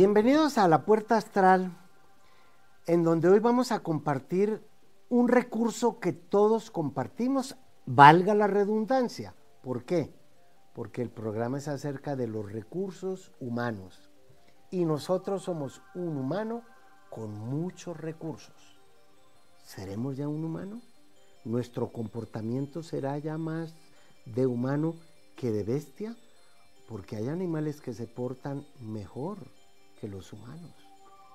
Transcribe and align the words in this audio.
Bienvenidos 0.00 0.58
a 0.58 0.68
la 0.68 0.84
Puerta 0.84 1.16
Astral, 1.16 1.76
en 2.86 3.02
donde 3.02 3.28
hoy 3.28 3.40
vamos 3.40 3.72
a 3.72 3.80
compartir 3.80 4.64
un 5.08 5.26
recurso 5.26 5.98
que 5.98 6.12
todos 6.12 6.70
compartimos, 6.70 7.56
valga 7.84 8.32
la 8.36 8.46
redundancia. 8.46 9.34
¿Por 9.60 9.84
qué? 9.84 10.14
Porque 10.72 11.02
el 11.02 11.10
programa 11.10 11.58
es 11.58 11.66
acerca 11.66 12.14
de 12.14 12.28
los 12.28 12.52
recursos 12.52 13.32
humanos 13.40 14.08
y 14.70 14.84
nosotros 14.84 15.42
somos 15.42 15.82
un 15.96 16.16
humano 16.16 16.62
con 17.10 17.32
muchos 17.32 17.96
recursos. 17.96 18.78
¿Seremos 19.64 20.16
ya 20.16 20.28
un 20.28 20.44
humano? 20.44 20.80
¿Nuestro 21.44 21.90
comportamiento 21.90 22.84
será 22.84 23.18
ya 23.18 23.36
más 23.36 23.74
de 24.26 24.46
humano 24.46 24.94
que 25.34 25.50
de 25.50 25.64
bestia? 25.64 26.14
Porque 26.88 27.16
hay 27.16 27.26
animales 27.26 27.80
que 27.80 27.92
se 27.92 28.06
portan 28.06 28.64
mejor 28.80 29.57
que 30.00 30.08
los 30.08 30.32
humanos. 30.32 30.72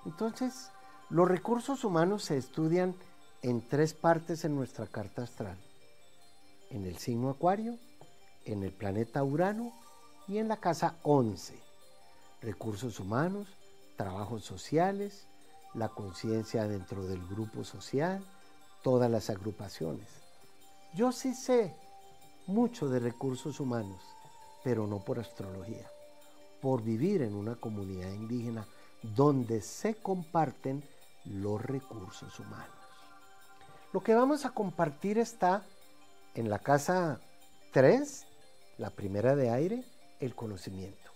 Entonces, 0.06 0.70
los 1.10 1.28
recursos 1.28 1.84
humanos 1.84 2.24
se 2.24 2.38
estudian 2.38 2.96
en 3.42 3.62
tres 3.68 3.94
partes 3.94 4.46
en 4.46 4.56
nuestra 4.56 4.88
carta 4.88 5.24
astral. 5.24 5.58
En 6.70 6.86
el 6.86 6.98
signo 6.98 7.30
Acuario, 7.30 7.78
en 8.46 8.64
el 8.64 8.72
planeta 8.72 9.24
Urano 9.24 9.72
y 10.28 10.38
en 10.38 10.48
la 10.48 10.58
casa 10.58 10.96
11. 11.04 11.60
Recursos 12.42 13.00
humanos, 13.00 13.48
trabajos 13.96 14.44
sociales, 14.44 15.28
la 15.74 15.90
conciencia 15.90 16.68
dentro 16.68 17.06
del 17.06 17.26
grupo 17.28 17.64
social, 17.64 18.24
todas 18.82 19.10
las 19.10 19.30
agrupaciones. 19.30 20.08
Yo 20.94 21.12
sí 21.12 21.34
sé 21.34 21.76
mucho 22.48 22.90
de 22.90 23.00
recursos 23.00 23.60
humanos, 23.60 24.04
pero 24.64 24.88
no 24.88 25.00
por 25.00 25.20
astrología 25.20 25.93
por 26.64 26.82
vivir 26.82 27.22
en 27.22 27.36
una 27.36 27.56
comunidad 27.56 28.10
indígena 28.14 28.66
donde 29.02 29.60
se 29.60 29.96
comparten 29.96 30.82
los 31.26 31.62
recursos 31.62 32.40
humanos. 32.40 32.70
Lo 33.92 34.02
que 34.02 34.16
vamos 34.16 34.46
a 34.46 34.52
compartir 34.52 35.18
está 35.18 35.66
en 36.36 36.50
la 36.50 36.60
casa 36.60 37.20
3, 37.74 38.26
la 38.78 38.92
primera 38.92 39.36
de 39.36 39.50
aire, 39.50 39.84
el 40.22 40.36
conocimiento. 40.36 41.12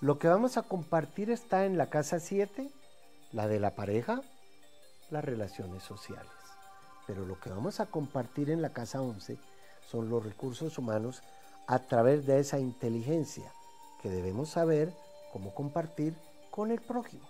Lo 0.00 0.18
que 0.18 0.28
vamos 0.28 0.56
a 0.56 0.62
compartir 0.62 1.30
está 1.30 1.66
en 1.66 1.76
la 1.76 1.90
casa 1.90 2.18
7, 2.18 2.70
la 3.32 3.46
de 3.46 3.60
la 3.60 3.74
pareja, 3.74 4.22
las 5.10 5.26
relaciones 5.26 5.82
sociales. 5.82 6.32
Pero 7.06 7.26
lo 7.26 7.38
que 7.38 7.50
vamos 7.50 7.80
a 7.80 7.86
compartir 7.86 8.48
en 8.48 8.62
la 8.62 8.72
casa 8.72 9.02
11 9.02 9.36
son 9.90 10.08
los 10.08 10.24
recursos 10.24 10.78
humanos 10.78 11.22
a 11.66 11.80
través 11.80 12.24
de 12.24 12.40
esa 12.40 12.58
inteligencia, 12.58 13.52
que 14.04 14.10
debemos 14.10 14.50
saber 14.50 14.92
cómo 15.32 15.54
compartir 15.54 16.14
con 16.50 16.70
el 16.70 16.82
prójimo. 16.82 17.24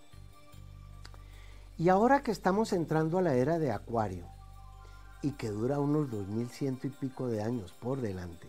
Y 1.79 1.89
ahora 1.89 2.25
que 2.25 2.33
estamos 2.33 2.73
entrando 2.73 3.19
a 3.19 3.23
la 3.23 3.37
era 3.37 3.61
de 3.61 3.71
Acuario 3.71 4.27
y 5.23 5.31
que 5.31 5.51
dura 5.51 5.79
unos 5.79 6.11
2100 6.11 6.81
y 6.83 6.89
pico 6.89 7.29
de 7.29 7.45
años 7.45 7.73
por 7.81 8.01
delante, 8.01 8.49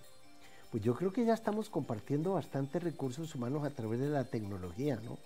pues 0.72 0.82
yo 0.82 0.96
creo 0.96 1.14
que 1.14 1.24
ya 1.24 1.36
estamos 1.36 1.70
compartiendo 1.70 2.34
bastantes 2.34 2.82
recursos 2.82 3.36
humanos 3.36 3.64
a 3.64 3.70
través 3.70 4.00
de 4.00 4.10
la 4.10 4.24
tecnología, 4.24 5.00
¿no? 5.06 5.20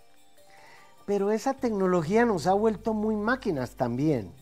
Pero 1.05 1.31
esa 1.31 1.53
tecnología 1.53 2.25
nos 2.25 2.47
ha 2.47 2.53
vuelto 2.53 2.93
muy 2.93 3.15
máquinas 3.15 3.77
también. 3.77 4.33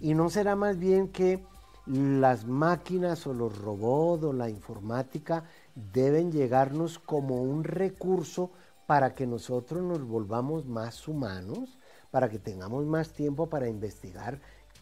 Y 0.00 0.14
no 0.14 0.30
será 0.30 0.56
más 0.56 0.78
bien 0.78 1.08
que 1.08 1.44
las 1.84 2.46
máquinas 2.46 3.26
o 3.26 3.34
los 3.34 3.58
robots 3.58 4.24
o 4.24 4.32
la 4.32 4.48
informática 4.48 5.44
deben 5.76 6.32
llegarnos 6.32 6.98
como 6.98 7.42
un 7.42 7.62
recurso 7.62 8.50
para 8.86 9.14
que 9.14 9.26
nosotros 9.26 9.82
nos 9.82 10.02
volvamos 10.02 10.64
más 10.64 11.06
humanos, 11.06 11.78
para 12.10 12.28
que 12.28 12.38
tengamos 12.38 12.86
más 12.86 13.12
tiempo 13.12 13.48
para 13.48 13.68
investigar 13.68 14.40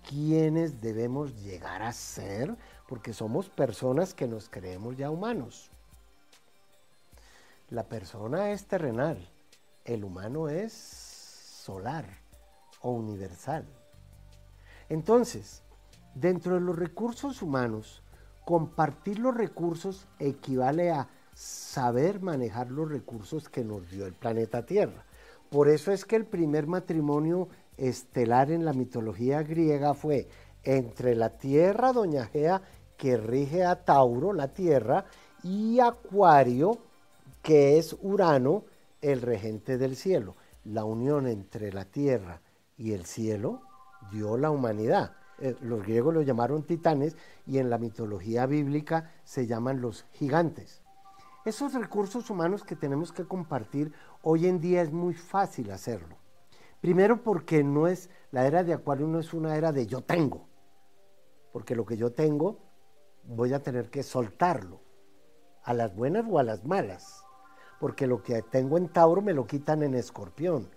quiénes 0.09 0.81
debemos 0.81 1.43
llegar 1.43 1.83
a 1.83 1.93
ser, 1.93 2.57
porque 2.87 3.13
somos 3.13 3.49
personas 3.49 4.15
que 4.15 4.29
nos 4.29 4.49
creemos 4.49 4.97
ya 4.97 5.11
humanos. 5.11 5.71
La 7.71 7.89
persona 7.89 8.53
es 8.53 8.67
terrenal, 8.67 9.29
el 9.85 10.05
humano 10.05 10.49
es 10.49 10.73
solar 10.73 12.07
o 12.83 12.93
universal. 12.93 13.67
Entonces, 14.89 15.63
dentro 16.15 16.55
de 16.55 16.61
los 16.61 16.79
recursos 16.79 17.43
humanos, 17.43 18.04
compartir 18.45 19.19
los 19.19 19.37
recursos 19.37 20.07
equivale 20.19 20.91
a 20.91 21.09
saber 21.35 22.21
manejar 22.21 22.71
los 22.71 22.89
recursos 22.89 23.49
que 23.49 23.65
nos 23.65 23.91
dio 23.91 24.07
el 24.07 24.13
planeta 24.13 24.65
Tierra. 24.65 25.05
Por 25.51 25.69
eso 25.69 25.93
es 25.93 26.05
que 26.05 26.17
el 26.17 26.27
primer 26.27 26.67
matrimonio 26.67 27.49
estelar 27.77 28.51
en 28.51 28.65
la 28.65 28.73
mitología 28.73 29.43
griega 29.43 29.95
fue 29.95 30.29
entre 30.63 31.15
la 31.15 31.31
Tierra, 31.31 31.93
Doña 31.93 32.27
Gea, 32.27 32.63
que 32.97 33.17
rige 33.17 33.65
a 33.65 33.85
Tauro, 33.85 34.33
la 34.33 34.49
Tierra, 34.49 35.05
y 35.43 35.81
Acuario, 35.81 36.79
que 37.43 37.79
es 37.79 37.97
Urano, 38.01 38.65
el 39.03 39.21
regente 39.21 39.77
del 39.77 39.97
cielo. 39.97 40.37
La 40.65 40.85
unión 40.85 41.27
entre 41.27 41.73
la 41.73 41.85
Tierra 41.85 42.41
y 42.79 42.93
el 42.93 43.05
cielo 43.05 43.61
dio 44.11 44.39
la 44.39 44.51
humanidad. 44.51 45.13
Eh, 45.39 45.57
los 45.61 45.83
griegos 45.83 46.15
lo 46.15 46.23
llamaron 46.23 46.63
titanes 46.63 47.17
y 47.47 47.59
en 47.59 47.71
la 47.71 47.79
mitología 47.79 48.47
bíblica 48.47 49.13
se 49.25 49.47
llaman 49.47 49.81
los 49.81 50.05
gigantes. 50.13 50.83
Esos 51.45 51.75
recursos 51.75 52.31
humanos 52.31 52.65
que 52.65 52.77
tenemos 52.77 53.13
que 53.13 53.25
compartir 53.25 53.93
hoy 54.23 54.47
en 54.47 54.61
día 54.61 54.81
es 54.83 54.93
muy 54.93 55.15
fácil 55.15 55.71
hacerlo. 55.71 56.17
Primero 56.81 57.23
porque 57.23 57.65
no 57.65 57.87
es 57.87 58.11
la 58.31 58.47
era 58.47 58.63
de 58.63 58.73
Acuario 58.73 59.07
no 59.07 59.19
es 59.19 59.35
una 59.35 59.57
era 59.57 59.73
de 59.73 59.87
yo 59.87 60.03
tengo, 60.03 60.47
porque 61.53 61.75
lo 61.75 61.85
que 61.85 61.97
yo 61.97 62.13
tengo 62.13 62.59
voy 63.25 63.53
a 63.53 63.63
tener 63.63 63.91
que 63.91 64.03
soltarlo, 64.03 64.81
a 65.63 65.73
las 65.73 65.95
buenas 65.97 66.27
o 66.29 66.39
a 66.39 66.43
las 66.43 66.65
malas, 66.65 67.25
porque 67.81 68.07
lo 68.07 68.23
que 68.23 68.43
tengo 68.43 68.77
en 68.77 68.89
Tauro 68.89 69.23
me 69.23 69.33
lo 69.33 69.47
quitan 69.47 69.83
en 69.83 69.95
Escorpión 69.95 70.69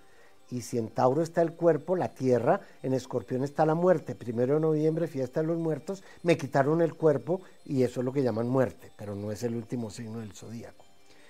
y 0.49 0.61
si 0.61 0.77
en 0.77 0.89
Tauro 0.89 1.21
está 1.21 1.41
el 1.41 1.53
cuerpo, 1.53 1.95
la 1.95 2.13
tierra, 2.13 2.61
en 2.81 2.93
Escorpión 2.93 3.43
está 3.43 3.65
la 3.65 3.75
muerte. 3.75 4.15
Primero 4.15 4.55
de 4.55 4.59
noviembre, 4.61 5.07
fiesta 5.07 5.41
de 5.41 5.47
los 5.47 5.57
muertos, 5.57 6.03
me 6.23 6.37
quitaron 6.37 6.81
el 6.81 6.93
cuerpo 6.93 7.41
y 7.65 7.83
eso 7.83 7.99
es 7.99 8.05
lo 8.05 8.13
que 8.13 8.23
llaman 8.23 8.47
muerte, 8.47 8.91
pero 8.95 9.15
no 9.15 9.31
es 9.31 9.43
el 9.43 9.55
último 9.55 9.89
signo 9.89 10.19
del 10.19 10.33
zodíaco. 10.33 10.85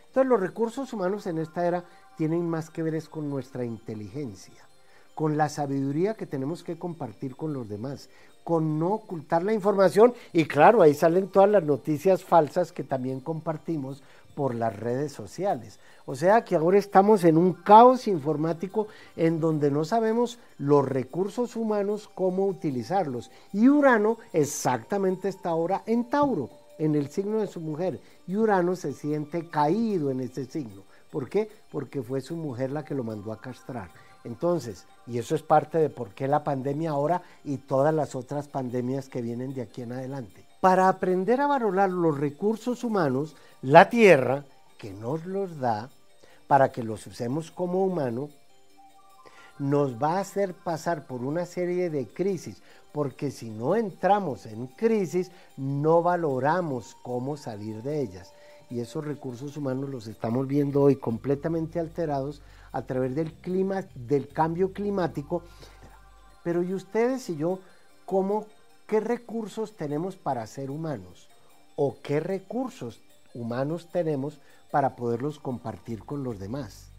Entonces 0.07 0.29
los 0.29 0.39
recursos 0.39 0.93
humanos 0.93 1.27
en 1.27 1.37
esta 1.39 1.67
era 1.67 1.83
tienen 2.15 2.47
más 2.47 2.69
que 2.69 2.83
ver 2.83 2.95
es 2.95 3.09
con 3.09 3.29
nuestra 3.29 3.65
inteligencia, 3.65 4.67
con 5.15 5.37
la 5.37 5.49
sabiduría 5.49 6.13
que 6.13 6.25
tenemos 6.25 6.63
que 6.63 6.77
compartir 6.77 7.35
con 7.35 7.53
los 7.53 7.69
demás, 7.69 8.09
con 8.43 8.79
no 8.79 8.93
ocultar 8.93 9.43
la 9.43 9.53
información 9.53 10.13
y 10.31 10.45
claro, 10.45 10.81
ahí 10.81 10.93
salen 10.93 11.27
todas 11.27 11.49
las 11.49 11.63
noticias 11.63 12.23
falsas 12.23 12.71
que 12.71 12.83
también 12.83 13.19
compartimos 13.19 14.01
por 14.37 14.53
las 14.53 14.79
redes 14.79 15.13
sociales. 15.13 15.79
O 16.05 16.13
sea 16.13 16.45
que 16.45 16.55
ahora 16.55 16.77
estamos 16.77 17.23
en 17.23 17.39
un 17.39 17.53
caos 17.53 18.07
informático 18.07 18.87
en 19.15 19.39
donde 19.39 19.71
no 19.71 19.83
sabemos 19.83 20.37
los 20.59 20.87
recursos 20.87 21.55
humanos 21.55 22.07
cómo 22.13 22.45
utilizarlos. 22.45 23.31
Y 23.51 23.67
Urano 23.67 24.19
exactamente 24.33 25.27
está 25.27 25.49
ahora 25.49 25.81
en 25.87 26.07
Tauro, 26.07 26.51
en 26.77 26.93
el 26.93 27.09
signo 27.09 27.39
de 27.39 27.47
su 27.47 27.59
mujer. 27.59 27.99
Y 28.27 28.35
Urano 28.35 28.75
se 28.75 28.93
siente 28.93 29.49
caído 29.49 30.11
en 30.11 30.19
ese 30.19 30.45
signo. 30.45 30.83
¿Por 31.09 31.27
qué? 31.27 31.49
Porque 31.71 32.03
fue 32.03 32.21
su 32.21 32.35
mujer 32.35 32.69
la 32.69 32.85
que 32.85 32.93
lo 32.93 33.03
mandó 33.03 33.31
a 33.31 33.41
castrar. 33.41 33.89
Entonces, 34.23 34.85
y 35.07 35.17
eso 35.17 35.33
es 35.33 35.41
parte 35.41 35.79
de 35.79 35.89
por 35.89 36.09
qué 36.09 36.27
la 36.27 36.43
pandemia 36.43 36.91
ahora 36.91 37.23
y 37.43 37.57
todas 37.57 37.91
las 37.91 38.13
otras 38.13 38.47
pandemias 38.47 39.09
que 39.09 39.23
vienen 39.23 39.55
de 39.55 39.63
aquí 39.63 39.81
en 39.81 39.93
adelante. 39.93 40.46
Para 40.61 40.89
aprender 40.89 41.41
a 41.41 41.47
valorar 41.47 41.89
los 41.89 42.19
recursos 42.19 42.83
humanos, 42.83 43.35
la 43.61 43.89
tierra, 43.89 44.43
que 44.77 44.91
nos 44.91 45.25
los 45.25 45.59
da, 45.59 45.89
para 46.47 46.71
que 46.71 46.83
los 46.83 47.05
usemos 47.07 47.51
como 47.51 47.83
humanos, 47.83 48.31
nos 49.59 50.01
va 50.01 50.17
a 50.17 50.21
hacer 50.21 50.53
pasar 50.53 51.07
por 51.07 51.23
una 51.23 51.45
serie 51.45 51.89
de 51.89 52.07
crisis, 52.07 52.61
porque 52.91 53.31
si 53.31 53.49
no 53.49 53.75
entramos 53.75 54.45
en 54.45 54.67
crisis, 54.67 55.31
no 55.57 56.01
valoramos 56.01 56.95
cómo 57.03 57.37
salir 57.37 57.81
de 57.83 58.01
ellas. 58.01 58.33
Y 58.69 58.79
esos 58.79 59.05
recursos 59.05 59.55
humanos 59.57 59.89
los 59.89 60.07
estamos 60.07 60.47
viendo 60.47 60.81
hoy 60.81 60.97
completamente 60.97 61.79
alterados 61.79 62.41
a 62.71 62.81
través 62.81 63.15
del 63.15 63.33
clima, 63.33 63.85
del 63.95 64.27
cambio 64.27 64.73
climático. 64.73 65.43
Pero 66.43 66.63
¿y 66.63 66.73
ustedes 66.73 67.29
y 67.29 67.37
yo 67.37 67.59
cómo, 68.05 68.45
qué 68.87 68.99
recursos 68.99 69.75
tenemos 69.75 70.15
para 70.15 70.47
ser 70.47 70.71
humanos? 70.71 71.29
¿O 71.75 71.97
qué 72.01 72.19
recursos 72.19 73.01
humanos 73.33 73.89
tenemos 73.91 74.41
para 74.71 74.95
poderlos 74.95 75.39
compartir 75.39 76.03
con 76.03 76.23
los 76.23 76.39
demás. 76.39 76.91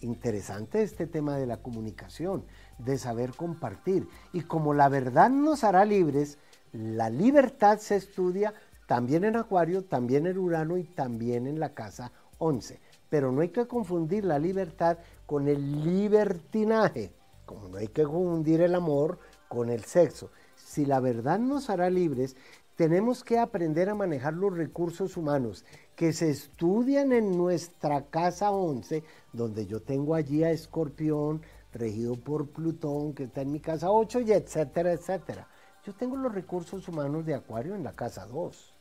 interesante 0.00 0.82
este 0.82 1.06
tema 1.06 1.36
de 1.36 1.46
la 1.46 1.58
comunicación, 1.58 2.42
de 2.78 2.96
saber 2.96 3.32
compartir. 3.36 4.08
Y 4.32 4.42
como 4.42 4.72
la 4.72 4.88
verdad 4.88 5.28
nos 5.28 5.62
hará 5.62 5.84
libres, 5.84 6.38
la 6.72 7.10
libertad 7.10 7.78
se 7.78 7.96
estudia 7.96 8.54
también 8.86 9.24
en 9.24 9.36
Acuario, 9.36 9.84
también 9.84 10.26
en 10.26 10.38
Urano 10.38 10.78
y 10.78 10.84
también 10.84 11.46
en 11.46 11.60
la 11.60 11.74
casa 11.74 12.12
11. 12.38 12.80
Pero 13.10 13.30
no 13.30 13.42
hay 13.42 13.50
que 13.50 13.66
confundir 13.66 14.24
la 14.24 14.38
libertad 14.38 14.96
con 15.26 15.48
el 15.48 15.84
libertinaje, 15.84 17.12
como 17.44 17.68
no 17.68 17.76
hay 17.76 17.88
que 17.88 18.04
confundir 18.04 18.62
el 18.62 18.74
amor 18.74 19.18
con 19.48 19.68
el 19.68 19.84
sexo. 19.84 20.30
Si 20.70 20.86
la 20.86 21.00
verdad 21.00 21.40
nos 21.40 21.68
hará 21.68 21.90
libres, 21.90 22.36
tenemos 22.76 23.24
que 23.24 23.40
aprender 23.40 23.88
a 23.88 23.96
manejar 23.96 24.34
los 24.34 24.56
recursos 24.56 25.16
humanos 25.16 25.64
que 25.96 26.12
se 26.12 26.30
estudian 26.30 27.10
en 27.10 27.36
nuestra 27.36 28.06
casa 28.06 28.52
11, 28.52 29.02
donde 29.32 29.66
yo 29.66 29.82
tengo 29.82 30.14
allí 30.14 30.44
a 30.44 30.52
Escorpión, 30.52 31.42
regido 31.72 32.14
por 32.14 32.50
Plutón, 32.50 33.14
que 33.14 33.24
está 33.24 33.40
en 33.40 33.50
mi 33.50 33.58
casa 33.58 33.90
8, 33.90 34.20
y 34.20 34.30
etcétera, 34.30 34.92
etcétera. 34.92 35.48
Yo 35.84 35.92
tengo 35.92 36.16
los 36.16 36.32
recursos 36.32 36.86
humanos 36.86 37.26
de 37.26 37.34
Acuario 37.34 37.74
en 37.74 37.82
la 37.82 37.94
casa 37.94 38.26
2. 38.26 38.72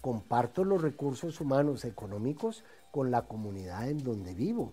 Comparto 0.00 0.64
los 0.64 0.80
recursos 0.80 1.38
humanos 1.42 1.84
económicos 1.84 2.64
con 2.90 3.10
la 3.10 3.26
comunidad 3.26 3.90
en 3.90 4.02
donde 4.02 4.32
vivo. 4.32 4.72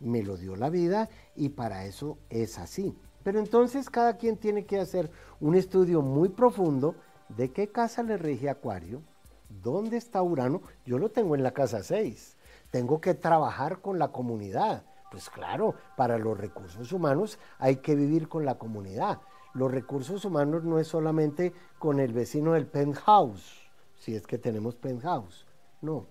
Me 0.00 0.24
lo 0.24 0.36
dio 0.36 0.56
la 0.56 0.68
vida 0.68 1.08
y 1.36 1.50
para 1.50 1.84
eso 1.84 2.18
es 2.28 2.58
así. 2.58 2.92
Pero 3.22 3.38
entonces 3.38 3.88
cada 3.88 4.16
quien 4.16 4.36
tiene 4.36 4.64
que 4.64 4.80
hacer 4.80 5.10
un 5.40 5.54
estudio 5.54 6.02
muy 6.02 6.28
profundo 6.28 6.94
de 7.28 7.50
qué 7.52 7.68
casa 7.68 8.02
le 8.02 8.16
rige 8.16 8.50
Acuario, 8.50 9.02
dónde 9.48 9.96
está 9.96 10.22
Urano. 10.22 10.62
Yo 10.84 10.98
lo 10.98 11.10
tengo 11.10 11.34
en 11.34 11.42
la 11.42 11.52
casa 11.52 11.82
6. 11.82 12.36
Tengo 12.70 13.00
que 13.00 13.14
trabajar 13.14 13.80
con 13.80 13.98
la 13.98 14.08
comunidad. 14.08 14.84
Pues 15.10 15.28
claro, 15.28 15.74
para 15.96 16.18
los 16.18 16.38
recursos 16.38 16.90
humanos 16.92 17.38
hay 17.58 17.76
que 17.76 17.94
vivir 17.94 18.28
con 18.28 18.44
la 18.44 18.56
comunidad. 18.56 19.20
Los 19.54 19.70
recursos 19.70 20.24
humanos 20.24 20.64
no 20.64 20.78
es 20.78 20.88
solamente 20.88 21.52
con 21.78 22.00
el 22.00 22.12
vecino 22.14 22.54
del 22.54 22.66
penthouse, 22.66 23.70
si 23.98 24.14
es 24.14 24.26
que 24.26 24.38
tenemos 24.38 24.76
penthouse. 24.76 25.46
No, 25.82 26.06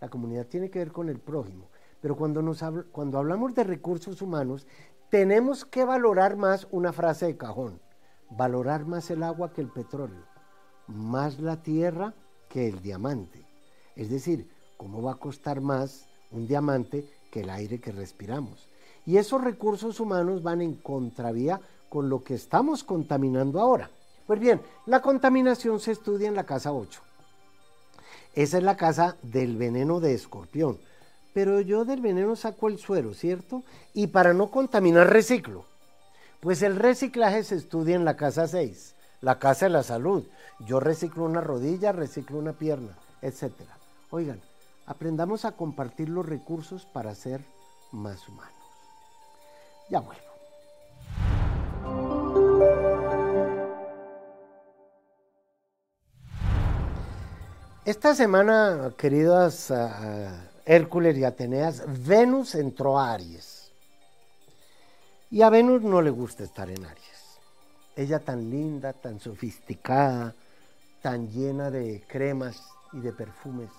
la 0.00 0.08
comunidad 0.08 0.46
tiene 0.46 0.70
que 0.70 0.78
ver 0.78 0.92
con 0.92 1.10
el 1.10 1.18
prójimo. 1.18 1.68
Pero 2.00 2.16
cuando, 2.16 2.40
nos 2.40 2.64
cuando 2.92 3.18
hablamos 3.18 3.54
de 3.54 3.64
recursos 3.64 4.22
humanos, 4.22 4.66
tenemos 5.10 5.64
que 5.64 5.84
valorar 5.84 6.36
más 6.36 6.66
una 6.70 6.92
frase 6.92 7.26
de 7.26 7.36
cajón, 7.36 7.80
valorar 8.30 8.84
más 8.84 9.10
el 9.10 9.22
agua 9.22 9.52
que 9.52 9.62
el 9.62 9.68
petróleo, 9.68 10.22
más 10.86 11.40
la 11.40 11.62
tierra 11.62 12.14
que 12.48 12.68
el 12.68 12.82
diamante. 12.82 13.46
Es 13.96 14.10
decir, 14.10 14.50
¿cómo 14.76 15.02
va 15.02 15.12
a 15.12 15.18
costar 15.18 15.60
más 15.60 16.06
un 16.30 16.46
diamante 16.46 17.08
que 17.30 17.40
el 17.40 17.50
aire 17.50 17.80
que 17.80 17.92
respiramos? 17.92 18.68
Y 19.06 19.16
esos 19.16 19.42
recursos 19.42 19.98
humanos 19.98 20.42
van 20.42 20.60
en 20.60 20.74
contravía 20.74 21.60
con 21.88 22.10
lo 22.10 22.22
que 22.22 22.34
estamos 22.34 22.84
contaminando 22.84 23.60
ahora. 23.60 23.90
Pues 24.26 24.38
bien, 24.38 24.60
la 24.84 25.00
contaminación 25.00 25.80
se 25.80 25.92
estudia 25.92 26.28
en 26.28 26.34
la 26.34 26.44
casa 26.44 26.72
8. 26.72 27.00
Esa 28.34 28.58
es 28.58 28.62
la 28.62 28.76
casa 28.76 29.16
del 29.22 29.56
veneno 29.56 30.00
de 30.00 30.12
escorpión 30.12 30.78
pero 31.34 31.60
yo 31.60 31.84
del 31.84 32.00
veneno 32.00 32.36
saco 32.36 32.68
el 32.68 32.78
suero, 32.78 33.14
¿cierto? 33.14 33.62
Y 33.94 34.08
para 34.08 34.34
no 34.34 34.50
contaminar 34.50 35.10
reciclo. 35.10 35.64
Pues 36.40 36.62
el 36.62 36.76
reciclaje 36.76 37.42
se 37.44 37.56
estudia 37.56 37.96
en 37.96 38.04
la 38.04 38.16
casa 38.16 38.46
6, 38.46 38.94
la 39.20 39.38
casa 39.38 39.66
de 39.66 39.70
la 39.70 39.82
salud. 39.82 40.24
Yo 40.60 40.80
reciclo 40.80 41.24
una 41.24 41.40
rodilla, 41.40 41.92
reciclo 41.92 42.38
una 42.38 42.52
pierna, 42.52 42.96
etc. 43.22 43.52
Oigan, 44.10 44.40
aprendamos 44.86 45.44
a 45.44 45.52
compartir 45.52 46.08
los 46.08 46.26
recursos 46.26 46.86
para 46.86 47.14
ser 47.14 47.44
más 47.92 48.28
humanos. 48.28 48.54
Ya 49.90 50.00
vuelvo. 50.00 50.28
Esta 57.84 58.14
semana, 58.14 58.92
queridas 58.98 59.70
ah, 59.70 60.50
Hércules 60.68 61.16
y 61.16 61.24
Ateneas, 61.24 61.82
Venus 62.06 62.54
entró 62.54 62.98
a 62.98 63.14
Aries. 63.14 63.70
Y 65.30 65.40
a 65.40 65.48
Venus 65.48 65.80
no 65.80 66.02
le 66.02 66.10
gusta 66.10 66.44
estar 66.44 66.68
en 66.68 66.84
Aries. 66.84 67.38
Ella 67.96 68.18
tan 68.18 68.50
linda, 68.50 68.92
tan 68.92 69.18
sofisticada, 69.18 70.34
tan 71.00 71.30
llena 71.30 71.70
de 71.70 72.04
cremas 72.06 72.62
y 72.92 73.00
de 73.00 73.14
perfumes. 73.14 73.70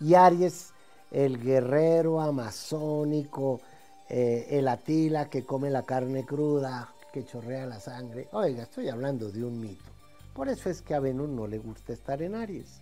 Y 0.00 0.14
Aries, 0.14 0.72
el 1.12 1.40
guerrero 1.40 2.20
amazónico, 2.20 3.60
eh, 4.08 4.48
el 4.50 4.66
Atila 4.66 5.30
que 5.30 5.44
come 5.44 5.70
la 5.70 5.84
carne 5.84 6.26
cruda, 6.26 6.92
que 7.12 7.24
chorrea 7.24 7.66
la 7.66 7.78
sangre. 7.78 8.26
Oiga, 8.32 8.64
estoy 8.64 8.88
hablando 8.88 9.30
de 9.30 9.44
un 9.44 9.60
mito. 9.60 9.92
Por 10.34 10.48
eso 10.48 10.70
es 10.70 10.82
que 10.82 10.94
a 10.94 10.98
Venus 10.98 11.28
no 11.28 11.46
le 11.46 11.58
gusta 11.58 11.92
estar 11.92 12.20
en 12.20 12.34
Aries. 12.34 12.80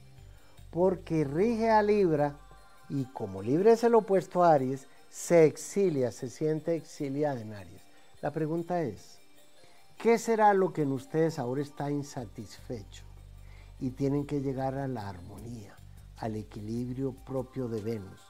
Porque 0.70 1.24
rige 1.24 1.70
a 1.70 1.82
Libra 1.82 2.38
y 2.88 3.04
como 3.06 3.42
libre 3.42 3.72
es 3.72 3.84
el 3.84 3.94
opuesto 3.94 4.44
a 4.44 4.52
Aries, 4.52 4.86
se 5.10 5.44
exilia, 5.44 6.12
se 6.12 6.28
siente 6.28 6.74
exiliada 6.74 7.40
en 7.40 7.54
Aries. 7.54 7.82
La 8.20 8.30
pregunta 8.30 8.82
es, 8.82 9.18
¿qué 9.98 10.18
será 10.18 10.52
lo 10.54 10.72
que 10.72 10.82
en 10.82 10.92
ustedes 10.92 11.38
ahora 11.38 11.62
está 11.62 11.90
insatisfecho? 11.90 13.04
Y 13.80 13.90
tienen 13.90 14.26
que 14.26 14.40
llegar 14.40 14.74
a 14.74 14.88
la 14.88 15.08
armonía, 15.08 15.76
al 16.18 16.36
equilibrio 16.36 17.12
propio 17.12 17.68
de 17.68 17.80
Venus. 17.80 18.20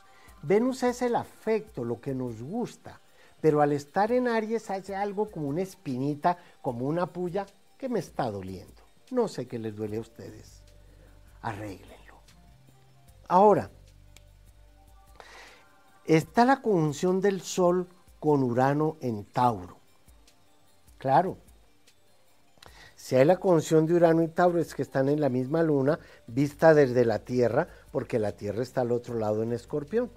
Venus 0.42 0.82
es 0.82 1.00
el 1.02 1.16
afecto, 1.16 1.84
lo 1.84 2.00
que 2.00 2.14
nos 2.14 2.42
gusta, 2.42 3.00
pero 3.40 3.60
al 3.62 3.72
estar 3.72 4.12
en 4.12 4.28
Aries 4.28 4.70
hace 4.70 4.94
algo 4.94 5.30
como 5.30 5.48
una 5.48 5.62
espinita, 5.62 6.38
como 6.60 6.86
una 6.86 7.06
puya 7.06 7.46
que 7.78 7.88
me 7.88 7.98
está 7.98 8.30
doliendo. 8.30 8.82
No 9.10 9.28
sé 9.28 9.46
qué 9.46 9.58
les 9.58 9.74
duele 9.76 9.98
a 9.98 10.00
ustedes. 10.00 10.62
Arréglenlo. 11.42 12.20
Ahora, 13.28 13.70
está 16.06 16.44
la 16.44 16.60
conjunción 16.60 17.20
del 17.20 17.40
Sol 17.40 17.86
con 18.20 18.42
Urano 18.42 18.96
en 19.00 19.24
Tauro. 19.24 19.76
Claro, 20.98 21.36
si 22.96 23.16
hay 23.16 23.24
la 23.26 23.38
conjunción 23.38 23.84
de 23.86 23.94
Urano 23.94 24.22
y 24.22 24.28
Tauro 24.28 24.58
es 24.58 24.74
que 24.74 24.82
están 24.82 25.08
en 25.08 25.20
la 25.20 25.28
misma 25.28 25.62
luna, 25.62 25.98
vista 26.26 26.72
desde 26.72 27.04
la 27.04 27.18
Tierra, 27.18 27.68
porque 27.90 28.18
la 28.18 28.32
Tierra 28.32 28.62
está 28.62 28.80
al 28.80 28.92
otro 28.92 29.18
lado 29.18 29.42
en 29.42 29.52
Escorpión. 29.52 30.10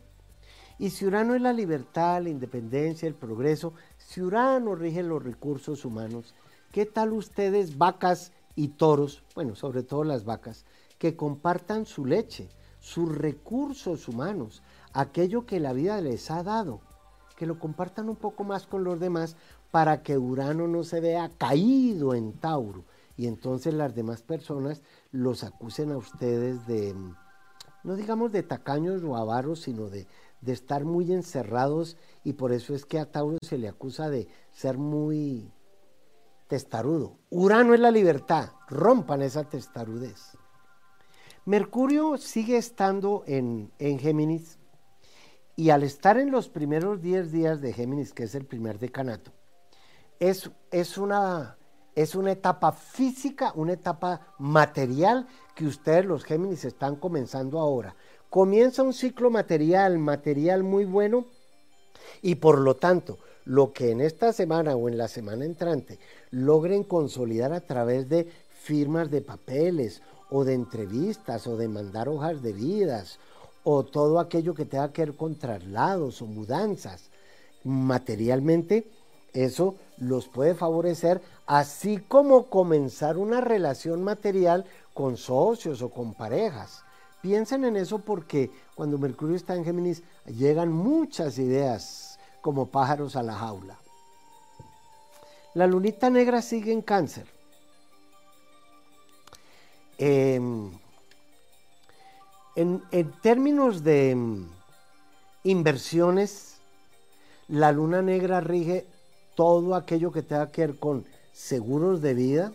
Y 0.79 0.91
si 0.91 1.05
Urano 1.05 1.35
es 1.35 1.41
la 1.41 1.53
libertad, 1.53 2.21
la 2.21 2.29
independencia, 2.29 3.07
el 3.07 3.15
progreso, 3.15 3.73
si 3.97 4.21
Urano 4.21 4.75
rige 4.75 5.03
los 5.03 5.23
recursos 5.23 5.83
humanos, 5.83 6.33
¿qué 6.71 6.85
tal 6.85 7.13
ustedes, 7.13 7.77
vacas 7.77 8.31
y 8.55 8.69
toros, 8.69 9.23
bueno, 9.35 9.55
sobre 9.55 9.83
todo 9.83 10.03
las 10.03 10.23
vacas, 10.23 10.65
que 10.97 11.15
compartan 11.15 11.85
su 11.85 12.05
leche, 12.05 12.47
sus 12.79 13.13
recursos 13.13 14.07
humanos, 14.07 14.61
aquello 14.93 15.45
que 15.45 15.59
la 15.59 15.73
vida 15.73 16.01
les 16.01 16.31
ha 16.31 16.43
dado, 16.43 16.81
que 17.35 17.45
lo 17.45 17.59
compartan 17.59 18.09
un 18.09 18.15
poco 18.15 18.43
más 18.43 18.67
con 18.67 18.83
los 18.83 18.99
demás 18.99 19.35
para 19.71 20.01
que 20.01 20.17
Urano 20.17 20.67
no 20.67 20.83
se 20.83 20.99
vea 20.99 21.29
caído 21.37 22.13
en 22.13 22.33
Tauro 22.33 22.85
y 23.15 23.27
entonces 23.27 23.73
las 23.73 23.95
demás 23.95 24.21
personas 24.21 24.81
los 25.11 25.43
acusen 25.43 25.91
a 25.91 25.97
ustedes 25.97 26.65
de, 26.67 26.95
no 27.83 27.95
digamos 27.95 28.31
de 28.31 28.43
tacaños 28.43 29.03
o 29.03 29.17
avaros, 29.17 29.61
sino 29.61 29.89
de, 29.89 30.07
de 30.41 30.53
estar 30.53 30.85
muy 30.85 31.11
encerrados 31.11 31.97
y 32.23 32.33
por 32.33 32.51
eso 32.51 32.73
es 32.73 32.85
que 32.85 32.99
a 32.99 33.11
Tauro 33.11 33.37
se 33.41 33.57
le 33.57 33.67
acusa 33.67 34.09
de 34.09 34.27
ser 34.51 34.77
muy 34.77 35.51
testarudo. 36.47 37.17
Urano 37.29 37.73
es 37.73 37.79
la 37.79 37.91
libertad, 37.91 38.49
rompan 38.67 39.21
esa 39.21 39.43
testarudez. 39.43 40.37
Mercurio 41.45 42.17
sigue 42.17 42.57
estando 42.57 43.23
en, 43.25 43.71
en 43.79 43.99
Géminis, 43.99 44.56
y 45.57 45.71
al 45.71 45.81
estar 45.81 46.19
en 46.19 46.29
los 46.29 46.49
primeros 46.49 47.01
10 47.01 47.31
días 47.31 47.61
de 47.61 47.73
Géminis, 47.73 48.13
que 48.13 48.23
es 48.23 48.35
el 48.35 48.45
primer 48.45 48.77
decanato, 48.77 49.31
es, 50.19 50.51
es, 50.69 50.99
una, 50.99 51.57
es 51.95 52.13
una 52.13 52.31
etapa 52.31 52.71
física, 52.71 53.51
una 53.55 53.73
etapa 53.73 54.35
material 54.37 55.27
que 55.55 55.65
ustedes 55.65 56.05
los 56.05 56.23
Géminis 56.23 56.63
están 56.63 56.95
comenzando 56.95 57.59
ahora. 57.59 57.95
Comienza 58.29 58.83
un 58.83 58.93
ciclo 58.93 59.31
material, 59.31 59.97
material 59.97 60.61
muy 60.61 60.85
bueno, 60.85 61.25
y 62.21 62.35
por 62.35 62.59
lo 62.59 62.75
tanto, 62.75 63.17
lo 63.43 63.73
que 63.73 63.89
en 63.89 64.01
esta 64.01 64.33
semana 64.33 64.75
o 64.75 64.87
en 64.87 64.97
la 64.97 65.07
semana 65.07 65.43
entrante 65.43 65.97
logren 66.29 66.83
consolidar 66.83 67.51
a 67.51 67.61
través 67.61 68.07
de 68.09 68.29
firmas 68.61 69.09
de 69.09 69.21
papeles 69.21 70.03
o 70.29 70.43
de 70.43 70.53
entrevistas 70.53 71.47
o 71.47 71.57
de 71.57 71.67
mandar 71.67 72.09
hojas 72.09 72.43
de 72.43 72.53
vidas 72.53 73.17
o 73.69 73.83
todo 73.83 74.21
aquello 74.21 74.53
que 74.53 74.63
tenga 74.63 74.93
que 74.93 75.03
ver 75.03 75.17
con 75.17 75.35
traslados 75.35 76.21
o 76.21 76.25
mudanzas. 76.25 77.09
Materialmente, 77.65 78.89
eso 79.33 79.75
los 79.97 80.29
puede 80.29 80.55
favorecer, 80.55 81.21
así 81.45 81.97
como 81.97 82.45
comenzar 82.45 83.17
una 83.17 83.41
relación 83.41 84.05
material 84.05 84.63
con 84.93 85.17
socios 85.17 85.81
o 85.81 85.89
con 85.89 86.13
parejas. 86.13 86.81
Piensen 87.21 87.65
en 87.65 87.75
eso 87.75 87.99
porque 87.99 88.49
cuando 88.73 88.97
Mercurio 88.97 89.35
está 89.35 89.53
en 89.53 89.65
Géminis 89.65 90.01
llegan 90.27 90.71
muchas 90.71 91.37
ideas 91.37 92.19
como 92.39 92.67
pájaros 92.67 93.17
a 93.17 93.23
la 93.23 93.35
jaula. 93.35 93.77
La 95.55 95.67
lunita 95.67 96.09
negra 96.09 96.41
sigue 96.41 96.71
en 96.71 96.81
cáncer. 96.81 97.27
Em, 99.97 100.71
en, 102.57 103.11
términos 103.21 103.83
de, 103.83 104.17
inversiones. 105.43 106.55
La 107.47 107.71
luna 107.71 108.01
negra 108.01 108.41
rige 108.41 108.85
todo 109.35 109.75
aquello 109.75 110.11
que 110.11 110.23
tenga 110.23 110.51
que 110.51 110.67
ver 110.67 110.79
con 110.79 111.05
seguros 111.31 112.01
de 112.01 112.13
vida, 112.15 112.51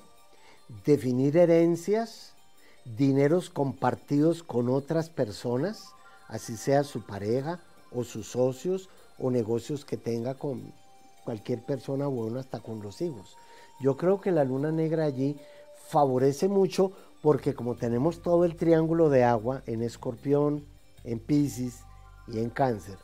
definir 0.84 1.36
herencias, 1.36 2.34
dineros 2.84 3.48
compartidos 3.48 4.42
con 4.42 4.68
otras 4.68 5.08
personas, 5.08 5.94
así 6.28 6.56
sea 6.56 6.82
su 6.82 7.06
pareja 7.06 7.60
o 7.92 8.02
sus 8.02 8.26
socios 8.26 8.90
o 9.18 9.30
negocios 9.30 9.84
que 9.84 9.96
tenga 9.96 10.34
con 10.34 10.74
cualquier 11.24 11.62
persona, 11.62 12.08
bueno, 12.08 12.40
hasta 12.40 12.58
con 12.58 12.82
los 12.82 13.00
hijos. 13.00 13.36
Yo 13.80 13.96
creo 13.96 14.20
que 14.20 14.32
la 14.32 14.44
luna 14.44 14.72
negra 14.72 15.04
allí 15.04 15.38
favorece 15.88 16.48
mucho 16.48 16.92
porque 17.22 17.54
como 17.54 17.76
tenemos 17.76 18.20
todo 18.20 18.44
el 18.44 18.56
triángulo 18.56 19.08
de 19.08 19.24
agua 19.24 19.62
en 19.66 19.82
escorpión, 19.82 20.66
en 21.04 21.18
piscis 21.18 21.84
y 22.28 22.38
en 22.40 22.50
cáncer, 22.50 22.98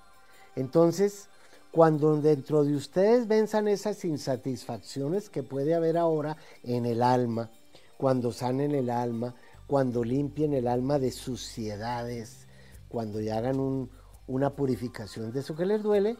entonces 0.57 1.29
cuando 1.71 2.21
dentro 2.21 2.65
de 2.65 2.75
ustedes 2.75 3.29
venzan 3.29 3.69
esas 3.69 4.05
insatisfacciones 4.05 5.31
que 5.31 5.43
puede 5.43 5.75
haber 5.75 5.97
ahora 5.97 6.37
en 6.65 6.87
el 6.87 7.03
alma, 7.03 7.51
cuando 7.97 8.33
sanen 8.33 8.75
el 8.75 8.91
alma, 8.91 9.35
cuando 9.67 10.03
limpien 10.03 10.55
el 10.55 10.67
alma 10.67 10.99
de 10.99 11.13
suciedades, 11.13 12.47
cuando 12.89 13.19
hagan 13.19 13.89
una 14.27 14.51
purificación 14.51 15.31
de 15.31 15.41
eso 15.41 15.55
que 15.55 15.67
les 15.67 15.83
duele, 15.83 16.17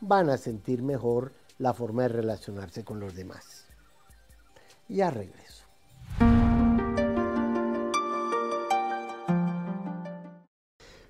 van 0.00 0.28
a 0.28 0.36
sentir 0.36 0.82
mejor 0.82 1.32
la 1.58 1.72
forma 1.72 2.02
de 2.02 2.08
relacionarse 2.08 2.84
con 2.84 3.00
los 3.00 3.14
demás. 3.14 3.64
Ya 4.88 5.10
regreso. 5.10 5.64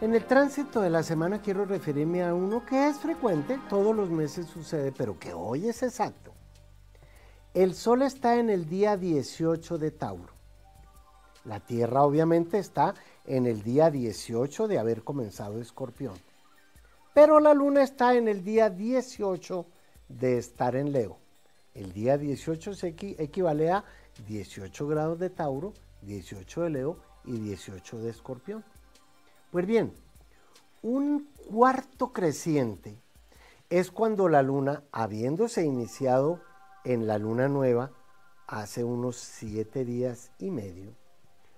En 0.00 0.14
el 0.14 0.24
tránsito 0.26 0.80
de 0.80 0.90
la 0.90 1.02
semana 1.02 1.42
quiero 1.42 1.64
referirme 1.64 2.22
a 2.22 2.32
uno 2.32 2.64
que 2.64 2.86
es 2.86 2.98
frecuente, 2.98 3.58
todos 3.68 3.96
los 3.96 4.08
meses 4.10 4.46
sucede, 4.46 4.92
pero 4.92 5.18
que 5.18 5.32
hoy 5.32 5.68
es 5.68 5.82
exacto. 5.82 6.32
El 7.52 7.74
Sol 7.74 8.02
está 8.02 8.36
en 8.36 8.48
el 8.48 8.68
día 8.68 8.96
18 8.96 9.76
de 9.76 9.90
Tauro. 9.90 10.32
La 11.44 11.58
Tierra 11.58 12.04
obviamente 12.04 12.60
está 12.60 12.94
en 13.26 13.46
el 13.46 13.64
día 13.64 13.90
18 13.90 14.68
de 14.68 14.78
haber 14.78 15.02
comenzado 15.02 15.60
Escorpión. 15.60 16.14
Pero 17.12 17.40
la 17.40 17.52
Luna 17.52 17.82
está 17.82 18.14
en 18.14 18.28
el 18.28 18.44
día 18.44 18.70
18 18.70 19.66
de 20.08 20.38
estar 20.38 20.76
en 20.76 20.92
Leo. 20.92 21.18
El 21.74 21.92
día 21.92 22.16
18 22.16 22.74
se 22.74 22.94
equivale 23.18 23.72
a 23.72 23.84
18 24.28 24.86
grados 24.86 25.18
de 25.18 25.30
Tauro, 25.30 25.74
18 26.02 26.62
de 26.62 26.70
Leo 26.70 26.98
y 27.24 27.40
18 27.40 27.98
de 27.98 28.10
Escorpión. 28.10 28.64
Pues 29.50 29.64
bien, 29.64 29.94
un 30.82 31.30
cuarto 31.50 32.12
creciente 32.12 32.98
es 33.70 33.90
cuando 33.90 34.28
la 34.28 34.42
Luna, 34.42 34.84
habiéndose 34.92 35.64
iniciado 35.64 36.42
en 36.84 37.06
la 37.06 37.18
luna 37.18 37.48
nueva 37.48 37.92
hace 38.46 38.84
unos 38.84 39.16
siete 39.16 39.86
días 39.86 40.32
y 40.38 40.50
medio. 40.50 40.94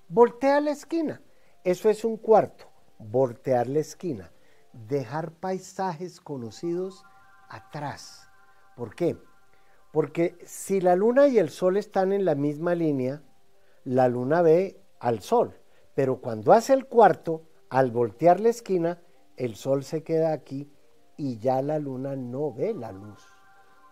Voltea 0.08 0.60
la 0.60 0.70
esquina. 0.70 1.20
Eso 1.64 1.90
es 1.90 2.04
un 2.04 2.16
cuarto. 2.16 2.66
Voltear 2.98 3.66
la 3.66 3.80
esquina. 3.80 4.30
Dejar 4.72 5.32
paisajes 5.32 6.20
conocidos 6.20 7.04
atrás. 7.48 8.28
¿Por 8.76 8.94
qué? 8.94 9.16
Porque 9.92 10.38
si 10.46 10.80
la 10.80 10.94
luna 10.94 11.26
y 11.26 11.38
el 11.38 11.50
sol 11.50 11.76
están 11.76 12.12
en 12.12 12.24
la 12.24 12.36
misma 12.36 12.74
línea, 12.76 13.22
la 13.84 14.08
luna 14.08 14.42
ve 14.42 14.80
al 15.00 15.20
sol. 15.20 15.56
Pero 15.94 16.20
cuando 16.20 16.52
hace 16.52 16.72
el 16.72 16.86
cuarto, 16.86 17.49
al 17.70 17.92
voltear 17.92 18.40
la 18.40 18.48
esquina, 18.48 18.98
el 19.36 19.54
sol 19.54 19.84
se 19.84 20.02
queda 20.02 20.32
aquí 20.32 20.68
y 21.16 21.38
ya 21.38 21.62
la 21.62 21.78
luna 21.78 22.16
no 22.16 22.52
ve 22.52 22.74
la 22.74 22.90
luz. 22.90 23.22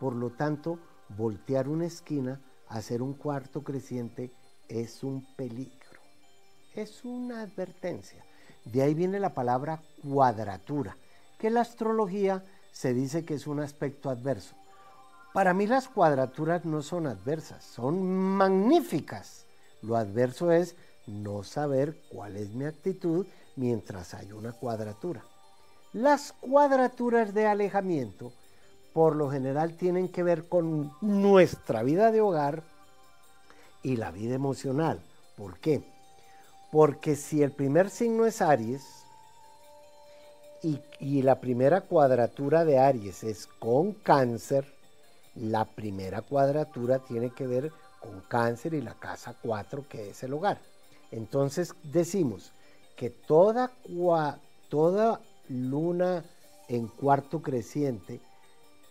Por 0.00 0.14
lo 0.16 0.30
tanto, 0.30 0.80
voltear 1.16 1.68
una 1.68 1.86
esquina, 1.86 2.40
hacer 2.66 3.02
un 3.02 3.14
cuarto 3.14 3.62
creciente, 3.62 4.32
es 4.68 5.04
un 5.04 5.24
peligro. 5.36 6.00
Es 6.74 7.04
una 7.04 7.42
advertencia. 7.42 8.24
De 8.64 8.82
ahí 8.82 8.94
viene 8.94 9.20
la 9.20 9.32
palabra 9.32 9.80
cuadratura, 10.02 10.96
que 11.38 11.48
la 11.48 11.60
astrología 11.60 12.44
se 12.72 12.92
dice 12.92 13.24
que 13.24 13.34
es 13.34 13.46
un 13.46 13.60
aspecto 13.60 14.10
adverso. 14.10 14.56
Para 15.32 15.54
mí 15.54 15.68
las 15.68 15.88
cuadraturas 15.88 16.64
no 16.64 16.82
son 16.82 17.06
adversas, 17.06 17.64
son 17.64 18.04
magníficas. 18.04 19.46
Lo 19.82 19.96
adverso 19.96 20.50
es 20.50 20.74
no 21.06 21.44
saber 21.44 22.02
cuál 22.10 22.36
es 22.36 22.50
mi 22.50 22.64
actitud 22.64 23.26
mientras 23.58 24.14
hay 24.14 24.32
una 24.32 24.52
cuadratura. 24.52 25.22
Las 25.92 26.32
cuadraturas 26.32 27.34
de 27.34 27.46
alejamiento 27.46 28.32
por 28.92 29.16
lo 29.16 29.30
general 29.30 29.74
tienen 29.74 30.08
que 30.08 30.22
ver 30.22 30.48
con 30.48 30.92
nuestra 31.00 31.82
vida 31.82 32.10
de 32.10 32.20
hogar 32.20 32.62
y 33.82 33.96
la 33.96 34.10
vida 34.10 34.34
emocional. 34.34 35.00
¿Por 35.36 35.58
qué? 35.58 35.82
Porque 36.70 37.16
si 37.16 37.42
el 37.42 37.52
primer 37.52 37.90
signo 37.90 38.26
es 38.26 38.42
Aries 38.42 38.82
y, 40.62 41.22
la 41.22 41.40
primera 41.40 41.82
cuadratura 41.82 42.64
de 42.64 42.78
Aries 42.78 43.24
es 43.24 43.46
con 43.46 43.92
cáncer, 43.92 44.66
la 45.34 45.64
primera 45.64 46.22
cuadratura 46.22 46.98
tiene 46.98 47.30
que 47.30 47.46
ver 47.46 47.72
con 48.00 48.20
cáncer 48.22 48.74
y 48.74 48.82
la 48.82 48.94
casa 48.94 49.34
4 49.40 49.88
que 49.88 50.10
es 50.10 50.22
el 50.22 50.32
hogar. 50.32 50.58
Entonces 51.10 51.74
decimos 51.84 52.52
que 52.98 53.10
toda, 53.10 53.70
toda 54.68 55.20
luna 55.48 56.24
en 56.66 56.88
cuarto 56.88 57.40
creciente 57.40 58.20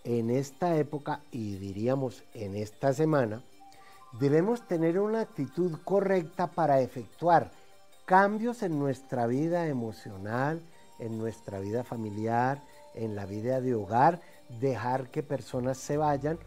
en 0.05 0.29
esta 0.29 0.77
época 0.77 1.19
y 1.29 1.57
diríamos 1.57 2.23
en 2.33 2.55
esta 2.55 2.93
semana, 2.93 3.43
debemos 4.13 4.65
tener 4.65 4.97
una 4.97 5.19
actitud 5.19 5.73
correcta 5.83 6.47
para 6.47 6.79
efectuar 6.79 7.51
cambios 8.05 8.63
en 8.63 8.79
nuestra 8.79 9.27
vida 9.27 9.67
emocional, 9.67 10.61
en 10.99 11.17
nuestra 11.17 11.59
vida 11.59 11.83
familiar, 11.83 12.63
en 12.95 13.13
la 13.13 13.25
vida 13.25 13.59
de 13.59 13.75
hogar, 13.75 14.21
dejar 14.61 15.09
que 15.11 15.21
personas 15.21 15.77
se 15.77 15.97
vayan, 15.97 16.39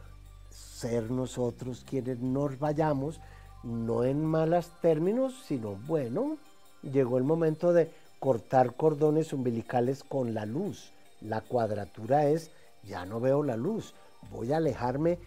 ser 0.48 1.10
nosotros 1.10 1.84
quienes 1.86 2.20
nos 2.20 2.58
vayamos, 2.58 3.20
no 3.62 4.04
en 4.04 4.24
malos 4.24 4.72
términos, 4.80 5.34
sino 5.46 5.74
bueno, 5.74 6.38
llegó 6.82 7.18
el 7.18 7.24
momento 7.24 7.72
de 7.72 7.90
cortar 8.18 8.74
cordones 8.74 9.32
umbilicales 9.32 10.04
con 10.04 10.34
la 10.34 10.46
luz. 10.46 10.92
La 11.20 11.40
cuadratura 11.40 12.26
es 12.26 12.50
ya 12.82 13.04
no 13.04 13.20
veo 13.20 13.42
la 13.42 13.56
luz, 13.56 13.94
voy 14.30 14.52
a 14.52 14.58
alejarme 14.58 15.18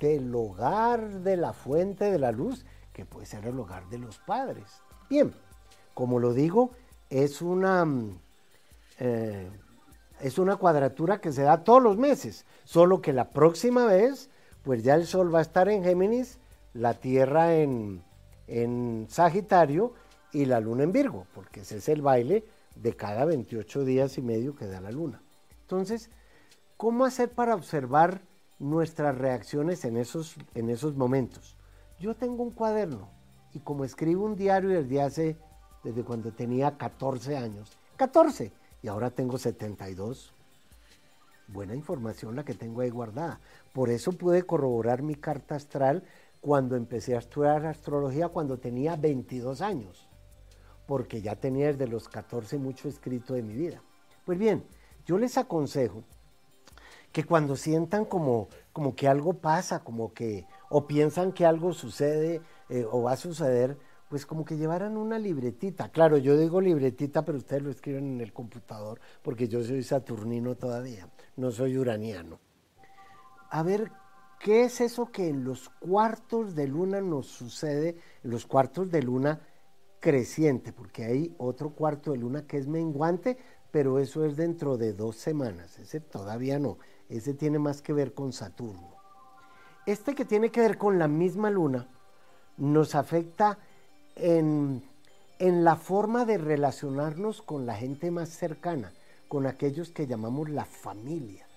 del 0.00 0.34
hogar 0.34 1.20
de 1.20 1.36
la 1.36 1.52
fuente 1.52 2.10
de 2.10 2.18
la 2.18 2.32
luz, 2.32 2.64
que 2.92 3.04
puede 3.04 3.26
ser 3.26 3.46
el 3.46 3.58
hogar 3.58 3.88
de 3.88 3.98
los 3.98 4.18
padres. 4.18 4.64
Bien, 5.08 5.32
como 5.94 6.18
lo 6.18 6.32
digo, 6.32 6.70
es 7.10 7.42
una, 7.42 7.84
mm, 7.84 8.18
eh, 8.98 9.50
es 10.20 10.38
una 10.38 10.56
cuadratura 10.56 11.20
que 11.20 11.32
se 11.32 11.42
da 11.42 11.62
todos 11.62 11.82
los 11.82 11.96
meses, 11.96 12.44
solo 12.64 13.00
que 13.00 13.12
la 13.12 13.30
próxima 13.30 13.84
vez, 13.86 14.30
pues 14.62 14.82
ya 14.82 14.94
el 14.94 15.06
Sol 15.06 15.34
va 15.34 15.40
a 15.40 15.42
estar 15.42 15.68
en 15.68 15.84
Géminis, 15.84 16.38
la 16.72 16.94
Tierra 16.94 17.54
en, 17.54 18.02
en 18.48 19.06
Sagitario 19.08 19.94
y 20.32 20.44
la 20.44 20.60
Luna 20.60 20.84
en 20.84 20.92
Virgo, 20.92 21.26
porque 21.34 21.60
ese 21.60 21.78
es 21.78 21.88
el 21.88 22.02
baile 22.02 22.44
de 22.74 22.94
cada 22.94 23.24
28 23.24 23.84
días 23.84 24.18
y 24.18 24.22
medio 24.22 24.54
que 24.54 24.66
da 24.66 24.80
la 24.80 24.90
Luna. 24.90 25.22
Entonces, 25.62 26.10
¿Cómo 26.76 27.06
hacer 27.06 27.30
para 27.30 27.54
observar 27.54 28.20
nuestras 28.58 29.16
reacciones 29.16 29.86
en 29.86 29.96
esos, 29.96 30.36
en 30.54 30.68
esos 30.68 30.94
momentos? 30.94 31.56
Yo 31.98 32.14
tengo 32.14 32.42
un 32.42 32.50
cuaderno 32.50 33.08
y 33.54 33.60
como 33.60 33.82
escribo 33.82 34.26
un 34.26 34.36
diario 34.36 34.68
desde 34.68 35.00
hace, 35.00 35.36
desde 35.82 36.04
cuando 36.04 36.32
tenía 36.32 36.76
14 36.76 37.38
años, 37.38 37.72
14, 37.96 38.52
y 38.82 38.88
ahora 38.88 39.08
tengo 39.08 39.38
72, 39.38 40.34
buena 41.48 41.74
información 41.74 42.36
la 42.36 42.44
que 42.44 42.52
tengo 42.52 42.82
ahí 42.82 42.90
guardada. 42.90 43.40
Por 43.72 43.88
eso 43.88 44.12
pude 44.12 44.42
corroborar 44.42 45.00
mi 45.00 45.14
carta 45.14 45.54
astral 45.54 46.04
cuando 46.42 46.76
empecé 46.76 47.14
a 47.14 47.20
estudiar 47.20 47.64
astrología 47.64 48.28
cuando 48.28 48.58
tenía 48.58 48.96
22 48.96 49.62
años, 49.62 50.10
porque 50.86 51.20
ya 51.20 51.36
tenía 51.36 51.66
desde 51.66 51.88
los 51.88 52.08
14 52.08 52.58
mucho 52.58 52.88
escrito 52.88 53.34
de 53.34 53.42
mi 53.42 53.54
vida. 53.54 53.82
Pues 54.24 54.38
bien, 54.38 54.64
yo 55.04 55.18
les 55.18 55.36
aconsejo 55.38 56.04
que 57.12 57.24
cuando 57.24 57.56
sientan 57.56 58.04
como, 58.04 58.48
como 58.72 58.94
que 58.94 59.08
algo 59.08 59.34
pasa, 59.34 59.82
como 59.82 60.12
que, 60.12 60.46
o 60.68 60.86
piensan 60.86 61.32
que 61.32 61.46
algo 61.46 61.72
sucede 61.72 62.42
eh, 62.68 62.86
o 62.90 63.02
va 63.02 63.12
a 63.12 63.16
suceder, 63.16 63.78
pues 64.08 64.26
como 64.26 64.44
que 64.44 64.56
llevaran 64.56 64.96
una 64.96 65.18
libretita. 65.18 65.88
Claro, 65.88 66.18
yo 66.18 66.36
digo 66.36 66.60
libretita, 66.60 67.24
pero 67.24 67.38
ustedes 67.38 67.62
lo 67.62 67.70
escriben 67.70 68.14
en 68.14 68.20
el 68.20 68.32
computador, 68.32 69.00
porque 69.22 69.48
yo 69.48 69.62
soy 69.62 69.82
saturnino 69.82 70.56
todavía, 70.56 71.08
no 71.36 71.50
soy 71.50 71.76
uraniano. 71.76 72.38
A 73.50 73.62
ver, 73.62 73.90
¿qué 74.38 74.64
es 74.64 74.80
eso 74.80 75.10
que 75.10 75.28
en 75.28 75.44
los 75.44 75.68
cuartos 75.68 76.54
de 76.54 76.68
luna 76.68 77.00
nos 77.00 77.26
sucede, 77.26 77.96
en 78.22 78.30
los 78.30 78.46
cuartos 78.46 78.90
de 78.90 79.02
luna 79.02 79.40
creciente? 80.06 80.72
Porque 80.72 81.04
hay 81.04 81.34
otro 81.36 81.70
cuarto 81.70 82.12
de 82.12 82.18
luna 82.18 82.46
que 82.46 82.58
es 82.58 82.68
menguante, 82.68 83.38
pero 83.72 83.98
eso 83.98 84.24
es 84.24 84.36
dentro 84.36 84.76
de 84.76 84.92
dos 84.92 85.16
semanas, 85.16 85.80
ese 85.80 85.98
todavía 85.98 86.60
no, 86.60 86.78
ese 87.08 87.34
tiene 87.34 87.58
más 87.58 87.82
que 87.82 87.92
ver 87.92 88.14
con 88.14 88.32
Saturno. 88.32 88.94
Este 89.84 90.14
que 90.14 90.24
tiene 90.24 90.52
que 90.52 90.60
ver 90.60 90.78
con 90.78 91.00
la 91.00 91.08
misma 91.08 91.50
luna 91.50 91.88
nos 92.56 92.94
afecta 92.94 93.58
en, 94.14 94.80
la 95.40 95.74
forma 95.74 96.24
de 96.24 96.38
relacionarnos 96.38 97.42
con 97.42 97.66
la 97.66 97.74
gente 97.74 98.12
más 98.12 98.28
cercana, 98.28 98.92
con 99.26 99.44
aquellos 99.44 99.90
que 99.90 100.06
llamamos 100.06 100.50
la 100.50 100.66
familia. 100.66 101.48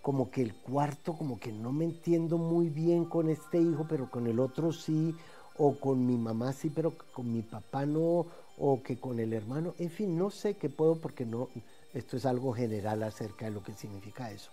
Como 0.00 0.30
que 0.30 0.42
el 0.42 0.54
cuarto, 0.54 1.14
como 1.14 1.40
que 1.40 1.50
no 1.50 1.72
me 1.72 1.86
entiendo 1.86 2.38
muy 2.38 2.68
bien 2.68 3.04
con 3.04 3.28
este 3.28 3.58
hijo, 3.58 3.84
pero 3.88 4.08
con 4.12 4.28
el 4.28 4.38
otro 4.38 4.70
sí, 4.70 5.12
o 5.58 5.76
con 5.78 6.06
mi 6.06 6.16
mamá 6.16 6.52
sí, 6.52 6.70
pero 6.70 6.92
con 7.12 7.32
mi 7.32 7.42
papá 7.42 7.86
no, 7.86 8.26
o 8.58 8.82
que 8.82 8.98
con 8.98 9.20
el 9.20 9.32
hermano, 9.32 9.74
en 9.78 9.90
fin, 9.90 10.18
no 10.18 10.30
sé 10.30 10.54
qué 10.54 10.68
puedo 10.68 10.96
porque 10.96 11.26
no, 11.26 11.48
esto 11.94 12.16
es 12.16 12.26
algo 12.26 12.52
general 12.52 13.02
acerca 13.02 13.46
de 13.46 13.50
lo 13.52 13.62
que 13.62 13.74
significa 13.74 14.30
eso. 14.30 14.50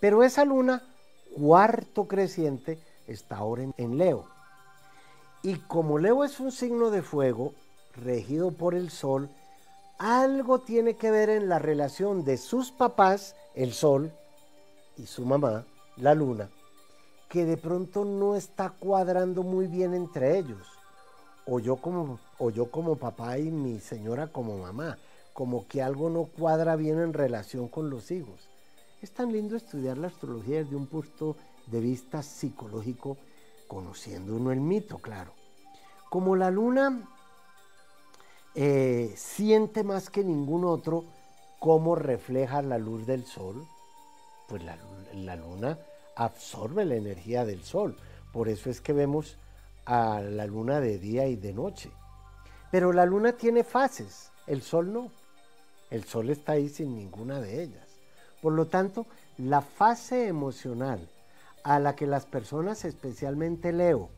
Pero 0.00 0.22
esa 0.22 0.44
luna, 0.44 0.82
cuarto 1.36 2.06
creciente, 2.06 2.78
está 3.06 3.36
ahora 3.36 3.64
en 3.76 3.98
Leo. 3.98 4.26
Y 5.42 5.56
como 5.56 5.98
Leo 5.98 6.24
es 6.24 6.40
un 6.40 6.52
signo 6.52 6.90
de 6.90 7.02
fuego, 7.02 7.52
regido 7.96 8.50
por 8.50 8.74
el 8.74 8.90
sol, 8.90 9.28
algo 9.98 10.60
tiene 10.60 10.94
que 10.94 11.10
ver 11.10 11.28
en 11.30 11.48
la 11.48 11.58
relación 11.58 12.24
de 12.24 12.36
sus 12.36 12.72
papás, 12.72 13.36
el 13.54 13.72
sol, 13.72 14.12
y 14.96 15.06
su 15.06 15.24
mamá, 15.24 15.64
la 15.96 16.14
luna, 16.14 16.50
que 17.34 17.44
de 17.44 17.56
pronto 17.56 18.04
no 18.04 18.36
está 18.36 18.70
cuadrando 18.70 19.42
muy 19.42 19.66
bien 19.66 19.92
entre 19.92 20.38
ellos. 20.38 20.68
O 21.46 21.58
yo 21.58 21.74
como, 21.74 22.20
o 22.38 22.50
yo 22.50 22.70
como 22.70 22.94
papá 22.94 23.38
y 23.38 23.50
mi 23.50 23.80
señora 23.80 24.28
como 24.28 24.56
mamá, 24.56 24.98
como 25.32 25.66
que 25.66 25.82
algo 25.82 26.08
no 26.10 26.26
cuadra 26.26 26.76
bien 26.76 27.00
en 27.00 27.12
relación 27.12 27.66
con 27.66 27.90
los 27.90 28.12
hijos. 28.12 28.48
Es 29.02 29.10
tan 29.10 29.32
lindo 29.32 29.56
estudiar 29.56 29.98
la 29.98 30.06
astrología 30.06 30.58
desde 30.58 30.76
un 30.76 30.86
punto 30.86 31.34
de 31.66 31.80
vista 31.80 32.22
psicológico 32.22 33.16
conociendo 33.66 34.36
uno 34.36 34.52
el 34.52 34.60
mito, 34.60 34.98
claro. 34.98 35.32
Como 36.10 36.36
la 36.36 36.52
luna 36.52 37.02
eh, 38.54 39.12
siente 39.16 39.82
más 39.82 40.08
que 40.08 40.22
ningún 40.22 40.64
otro 40.64 41.04
cómo 41.58 41.96
refleja 41.96 42.62
la 42.62 42.78
luz 42.78 43.08
del 43.08 43.24
sol, 43.24 43.66
pues 44.46 44.62
la, 44.62 44.78
la 45.14 45.34
luna 45.34 45.80
absorbe 46.16 46.84
la 46.84 46.96
energía 46.96 47.44
del 47.44 47.62
sol. 47.62 47.96
Por 48.32 48.48
eso 48.48 48.70
es 48.70 48.80
que 48.80 48.92
vemos 48.92 49.36
a 49.84 50.20
la 50.20 50.46
luna 50.46 50.80
de 50.80 50.98
día 50.98 51.26
y 51.26 51.36
de 51.36 51.52
noche. 51.52 51.90
Pero 52.70 52.92
la 52.92 53.06
luna 53.06 53.32
tiene 53.32 53.64
fases, 53.64 54.32
el 54.46 54.62
sol 54.62 54.92
no. 54.92 55.10
El 55.90 56.04
sol 56.04 56.30
está 56.30 56.52
ahí 56.52 56.68
sin 56.68 56.96
ninguna 56.96 57.40
de 57.40 57.62
ellas. 57.62 57.86
Por 58.42 58.52
lo 58.52 58.66
tanto, 58.66 59.06
la 59.38 59.60
fase 59.60 60.26
emocional 60.26 61.08
a 61.62 61.78
la 61.78 61.94
que 61.94 62.06
las 62.06 62.26
personas, 62.26 62.84
especialmente 62.84 63.72
Leo, 63.72 64.10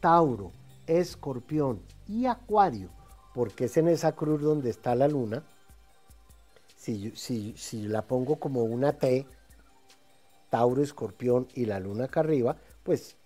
Tauro, 0.00 0.52
Escorpión 0.86 1.80
y 2.06 2.26
Acuario, 2.26 2.90
porque 3.34 3.64
es 3.64 3.76
en 3.76 3.88
esa 3.88 4.12
cruz 4.12 4.42
donde 4.42 4.70
está 4.70 4.94
la 4.94 5.08
luna, 5.08 5.42
si, 6.76 7.12
si, 7.56 7.82
la 7.82 8.02
pongo 8.02 8.36
como 8.36 8.62
una 8.62 8.92
T, 8.92 9.26
Tauro, 10.50 10.82
Escorpión 10.82 11.48
y 11.54 11.66
la 11.66 11.80
luna 11.80 12.04
acá 12.04 12.20
arriba, 12.20 12.56
pues 12.82 13.16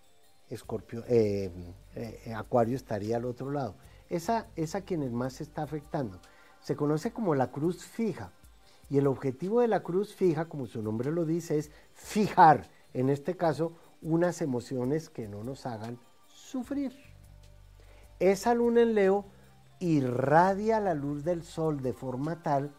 Escorpio, 0.48 1.04
eh, 1.06 1.50
eh, 1.94 2.35
Acuario 2.35 2.76
estaría 2.76 3.16
al 3.16 3.24
otro 3.24 3.50
lado. 3.50 3.76
Esa 4.09 4.48
es 4.56 4.74
a 4.74 4.80
quienes 4.80 5.12
más 5.12 5.35
se 5.35 5.44
está 5.44 5.62
afectando. 5.62 6.20
Se 6.61 6.74
conoce 6.74 7.12
como 7.12 7.35
la 7.35 7.50
cruz 7.50 7.85
fija. 7.85 8.33
Y 8.88 8.98
el 8.98 9.06
objetivo 9.06 9.61
de 9.61 9.68
la 9.68 9.85
cruz 9.85 10.14
fija, 10.14 10.46
como 10.46 10.66
su 10.66 10.83
nombre 10.83 11.12
lo 11.12 11.24
dice, 11.24 11.59
es 11.59 11.70
fijar 11.92 12.68
en 12.92 13.09
este 13.09 13.37
caso, 13.37 13.72
unas 14.02 14.40
emociones 14.42 15.11
que 15.11 15.28
no 15.28 15.44
nos 15.44 15.66
hagan 15.66 15.98
sufrir. 16.26 16.92
Esa 18.18 18.54
luna 18.54 18.83
en 18.83 18.94
Leo 18.94 19.26
irradia 19.78 20.80
la 20.80 20.94
luz 20.94 21.24
del 21.24 21.42
sol 21.42 21.83
de 21.83 21.92
forma 21.92 22.42
tal 22.42 22.74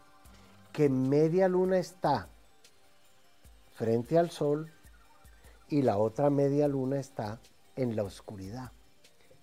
que 0.71 0.89
media 0.89 1.47
luna 1.47 1.77
está 1.77 2.29
frente 3.73 4.17
al 4.17 4.29
sol 4.29 4.71
y 5.69 5.81
la 5.81 5.97
otra 5.97 6.29
media 6.29 6.67
luna 6.67 6.99
está 6.99 7.39
en 7.75 7.95
la 7.95 8.03
oscuridad. 8.03 8.71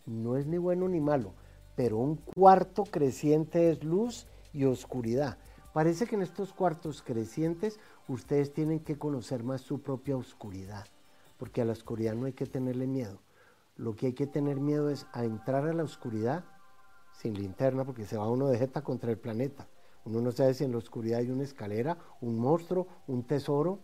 No 0.06 0.36
es 0.36 0.46
ni 0.46 0.58
bueno 0.58 0.88
ni 0.88 1.00
malo, 1.00 1.32
pero 1.76 1.98
un 1.98 2.16
cuarto 2.16 2.84
creciente 2.84 3.70
es 3.70 3.84
luz 3.84 4.26
y 4.52 4.64
oscuridad. 4.64 5.38
Parece 5.72 6.06
que 6.06 6.16
en 6.16 6.22
estos 6.22 6.52
cuartos 6.52 7.02
crecientes 7.02 7.78
ustedes 8.08 8.52
tienen 8.52 8.80
que 8.80 8.98
conocer 8.98 9.44
más 9.44 9.60
su 9.60 9.80
propia 9.80 10.16
oscuridad, 10.16 10.86
porque 11.36 11.60
a 11.60 11.64
la 11.64 11.72
oscuridad 11.72 12.14
no 12.14 12.26
hay 12.26 12.32
que 12.32 12.46
tenerle 12.46 12.86
miedo. 12.86 13.20
Lo 13.76 13.94
que 13.94 14.06
hay 14.06 14.12
que 14.12 14.26
tener 14.26 14.58
miedo 14.58 14.90
es 14.90 15.06
a 15.12 15.24
entrar 15.24 15.66
a 15.66 15.72
la 15.72 15.84
oscuridad 15.84 16.44
sin 17.12 17.34
linterna, 17.34 17.84
porque 17.84 18.06
se 18.06 18.16
va 18.16 18.28
uno 18.28 18.48
de 18.48 18.58
jeta 18.58 18.82
contra 18.82 19.10
el 19.10 19.18
planeta. 19.18 19.68
Uno 20.04 20.20
no 20.20 20.32
sabe 20.32 20.54
si 20.54 20.64
en 20.64 20.72
la 20.72 20.78
oscuridad 20.78 21.20
hay 21.20 21.30
una 21.30 21.42
escalera, 21.42 21.98
un 22.20 22.38
monstruo, 22.38 22.88
un 23.06 23.24
tesoro. 23.24 23.80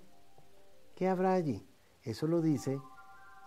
¿Qué 0.95 1.09
habrá 1.09 1.33
allí? 1.35 1.67
Eso 2.05 2.29
lo 2.29 2.41
dice 2.41 2.81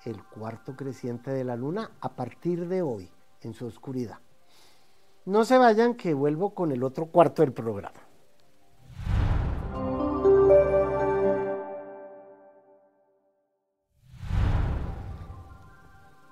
el 0.03 0.21
cuarto 0.21 0.75
creciente 0.75 1.31
de 1.31 1.45
la 1.45 1.55
luna 1.55 1.91
a 2.01 2.15
partir 2.15 2.67
de 2.67 2.81
hoy, 2.81 3.09
en 3.41 3.53
su 3.53 3.65
oscuridad. 3.65 4.19
No 5.25 5.45
se 5.45 5.57
vayan 5.57 5.95
que 5.95 6.13
vuelvo 6.13 6.53
con 6.53 6.73
el 6.73 6.83
otro 6.83 7.05
cuarto 7.05 7.41
del 7.41 7.53
programa. 7.53 8.01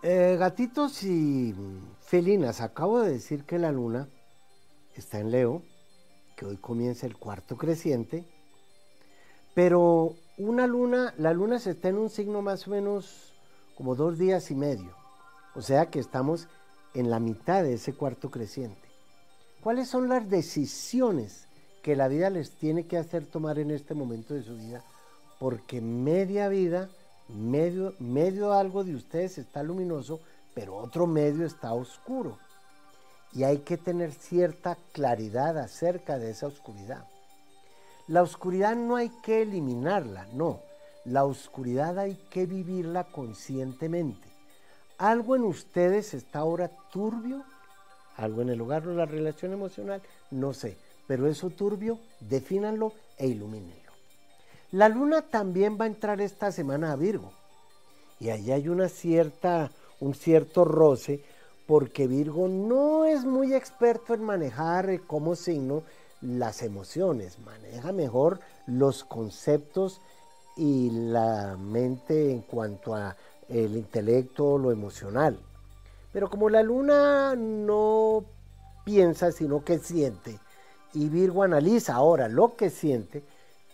Eh, 0.03 0.35
gatitos 0.37 1.01
y 1.03 1.55
felinas, 2.01 2.59
acabo 2.59 2.99
de 2.99 3.13
decir 3.13 3.45
que 3.45 3.57
la 3.57 3.71
luna 3.71 4.09
está 4.95 5.19
en 5.19 5.31
Leo, 5.31 5.63
que 6.35 6.45
hoy 6.45 6.57
comienza 6.57 7.07
el 7.07 7.17
cuarto 7.17 7.55
creciente, 7.55 8.27
pero 9.53 10.15
una 10.37 10.67
luna, 10.67 11.13
la 11.17 11.33
luna 11.33 11.59
se 11.59 11.71
está 11.71 11.89
en 11.89 11.97
un 11.97 12.09
signo 12.09 12.41
más 12.41 12.67
o 12.67 12.71
menos 12.71 13.33
como 13.75 13.95
dos 13.95 14.17
días 14.17 14.51
y 14.51 14.55
medio, 14.55 14.95
o 15.55 15.61
sea 15.61 15.87
que 15.87 15.99
estamos 15.99 16.47
en 16.93 17.09
la 17.09 17.19
mitad 17.19 17.63
de 17.63 17.73
ese 17.73 17.93
cuarto 17.93 18.31
creciente. 18.31 18.89
¿Cuáles 19.61 19.87
son 19.87 20.09
las 20.09 20.29
decisiones 20.29 21.47
que 21.81 21.95
la 21.95 22.07
vida 22.07 22.29
les 22.29 22.51
tiene 22.51 22.85
que 22.85 22.97
hacer 22.97 23.25
tomar 23.25 23.59
en 23.59 23.71
este 23.71 23.93
momento 23.93 24.33
de 24.33 24.43
su 24.43 24.55
vida? 24.55 24.83
Porque 25.39 25.81
media 25.81 26.47
vida 26.47 26.89
medio, 27.27 27.93
medio 27.99 28.53
algo 28.53 28.83
de 28.83 28.95
ustedes 28.95 29.37
está 29.37 29.63
luminoso, 29.63 30.19
pero 30.53 30.75
otro 30.75 31.07
medio 31.07 31.45
está 31.45 31.73
oscuro. 31.73 32.37
Y 33.33 33.43
hay 33.43 33.59
que 33.59 33.77
tener 33.77 34.13
cierta 34.13 34.77
claridad 34.93 35.57
acerca 35.57 36.17
de 36.17 36.31
esa 36.31 36.47
oscuridad. 36.47 37.05
La 38.07 38.21
oscuridad 38.21 38.75
no 38.75 38.95
hay 38.95 39.09
que 39.23 39.41
eliminarla, 39.41 40.27
no. 40.33 40.59
La 41.05 41.25
oscuridad 41.25 41.97
hay 41.97 42.15
que 42.29 42.45
vivirla 42.45 43.05
conscientemente. 43.05 44.27
Algo 44.97 45.35
en 45.35 45.43
ustedes 45.43 46.13
está 46.13 46.39
ahora 46.39 46.69
turbio, 46.91 47.43
algo 48.15 48.41
en 48.43 48.49
el 48.49 48.61
hogar 48.61 48.87
o 48.87 48.93
la 48.93 49.05
relación 49.05 49.53
emocional, 49.53 50.01
no 50.31 50.53
sé, 50.53 50.77
pero 51.07 51.27
eso 51.27 51.49
turbio, 51.49 51.99
defínanlo 52.19 52.93
e 53.17 53.27
ilumínenlo. 53.27 53.91
La 54.71 54.87
luna 54.87 55.21
también 55.23 55.77
va 55.79 55.85
a 55.85 55.87
entrar 55.87 56.21
esta 56.21 56.51
semana 56.51 56.91
a 56.91 56.95
Virgo. 56.95 57.31
Y 58.19 58.29
ahí 58.29 58.51
hay 58.51 58.69
una 58.69 58.87
cierta, 58.87 59.71
un 59.99 60.13
cierto 60.13 60.63
roce, 60.63 61.23
porque 61.65 62.07
Virgo 62.07 62.47
no 62.47 63.05
es 63.05 63.25
muy 63.25 63.53
experto 63.53 64.13
en 64.13 64.23
manejar 64.23 65.01
como 65.01 65.35
signo 65.35 65.83
las 66.25 66.61
emociones, 66.63 67.39
maneja 67.39 67.91
mejor 67.91 68.39
los 68.67 69.03
conceptos 69.03 70.01
y 70.57 70.89
la 70.89 71.57
mente 71.57 72.31
en 72.31 72.41
cuanto 72.41 72.95
a 72.95 73.15
el 73.47 73.75
intelecto, 73.75 74.57
lo 74.57 74.71
emocional. 74.71 75.39
Pero 76.11 76.29
como 76.29 76.49
la 76.49 76.63
luna 76.63 77.35
no 77.35 78.25
piensa, 78.83 79.31
sino 79.31 79.63
que 79.63 79.79
siente, 79.79 80.39
y 80.93 81.09
Virgo 81.09 81.43
analiza 81.43 81.95
ahora 81.95 82.27
lo 82.27 82.55
que 82.55 82.69
siente, 82.69 83.23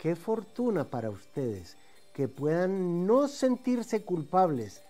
Qué 0.01 0.15
fortuna 0.15 0.85
para 0.85 1.11
ustedes 1.11 1.77
que 2.15 2.27
puedan 2.27 3.05
no 3.05 3.27
sentirse 3.27 4.03
culpables 4.03 4.81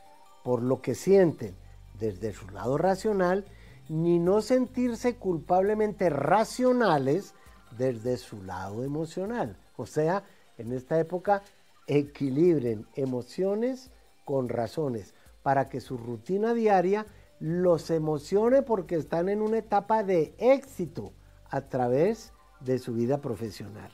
por 0.42 0.64
lo 0.64 0.82
que 0.82 0.96
sienten 0.96 1.54
desde 2.00 2.32
su 2.32 2.50
lado 2.50 2.78
racional, 2.78 3.44
ni 3.90 4.20
no 4.20 4.42
sentirse 4.42 5.18
culpablemente 5.18 6.10
racionales 6.10 7.34
desde 7.78 8.18
su 8.18 8.44
lado 8.44 8.84
emocional. 8.84 9.58
O 9.78 9.86
sea, 9.86 10.24
en 10.58 10.74
esta 10.74 11.00
época 11.00 11.42
equilibren 11.88 12.86
emociones 12.96 13.92
con 14.26 14.50
razones 14.50 15.14
para 15.44 15.70
que 15.70 15.82
su 15.82 15.98
rutina 15.98 16.54
diaria 16.54 17.06
los 17.40 17.90
emocione 17.90 18.62
porque 18.62 18.96
están 18.96 19.30
en 19.30 19.42
una 19.42 19.58
etapa 19.58 20.04
de 20.04 20.36
éxito 20.38 21.12
a 21.50 21.62
través 21.62 22.34
de 22.60 22.78
su 22.78 22.94
vida 22.94 23.20
profesional. 23.20 23.92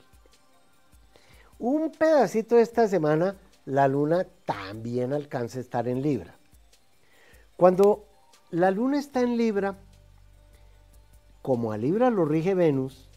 Un 1.58 1.90
pedacito 1.90 2.56
de 2.56 2.62
esta 2.62 2.86
semana, 2.86 3.36
la 3.64 3.88
luna 3.88 4.26
también 4.44 5.12
alcanza 5.12 5.58
a 5.58 5.62
estar 5.62 5.88
en 5.88 6.02
Libra. 6.02 6.36
Cuando 7.56 8.06
la 8.50 8.70
luna 8.70 8.98
está 8.98 9.22
en 9.22 9.36
Libra, 9.36 9.76
como 11.42 11.72
a 11.72 11.78
Libra 11.78 12.10
lo 12.10 12.24
rige 12.24 12.54
Venus, 12.54 13.07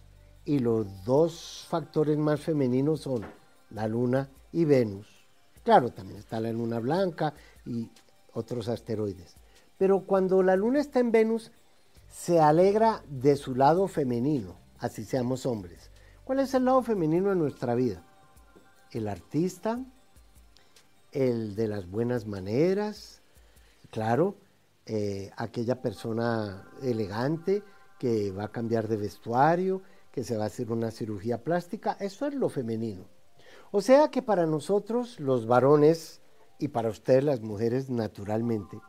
y 0.46 0.60
los 0.60 1.04
dos 1.04 1.66
factores 1.70 2.18
más 2.18 2.42
femeninos 2.42 3.02
son 3.02 3.26
la 3.70 3.88
luna 3.88 4.30
y 4.52 4.66
Venus. 4.66 5.08
Claro, 5.64 5.92
también 5.92 6.20
está 6.20 6.40
la 6.40 6.52
luna 6.52 6.80
blanca 6.80 7.34
y 7.66 7.90
otros 8.34 8.68
asteroides. 8.68 9.36
Pero 9.78 10.02
cuando 10.02 10.44
la 10.44 10.56
luna 10.56 10.80
está 10.80 11.00
en 11.00 11.12
Venus, 11.12 11.52
se 12.10 12.40
alegra 12.40 13.04
de 13.08 13.36
su 13.36 13.56
lado 13.56 13.88
femenino, 13.88 14.56
así 14.80 15.06
seamos 15.06 15.46
hombres. 15.46 15.90
¿Cuál 16.24 16.40
es 16.40 16.54
el 16.54 16.66
lado 16.66 16.82
femenino 16.82 17.30
de 17.30 17.36
nuestra 17.36 17.76
vida? 17.76 18.04
El 18.92 19.08
artista, 19.08 19.80
el 21.12 21.56
de 21.56 21.68
las 21.68 21.90
buenas 21.90 22.26
maneras, 22.26 23.22
claro, 23.90 24.36
eh, 24.86 25.32
aquella 25.38 25.82
persona 25.82 26.68
elegante 26.82 27.64
que 28.00 28.32
va 28.32 28.46
a 28.46 28.52
cambiar 28.52 28.88
de 28.88 28.98
vestuario, 28.98 29.82
que 30.12 30.24
se 30.24 30.38
va 30.38 30.44
a 30.44 30.48
hacer 30.48 30.72
una 30.72 30.92
cirugía 30.92 31.44
plástica, 31.44 31.98
eso 32.00 32.28
es 32.28 32.34
lo 32.34 32.50
femenino. 32.50 33.06
O 33.72 33.82
sea 33.82 34.10
que 34.10 34.22
para 34.22 34.46
nosotros 34.46 35.20
los 35.20 35.48
varones 35.48 36.22
y 36.60 36.68
para 36.68 36.90
ustedes 36.90 37.24
las 37.24 37.42
mujeres 37.42 37.90
naturalmente, 37.90 38.80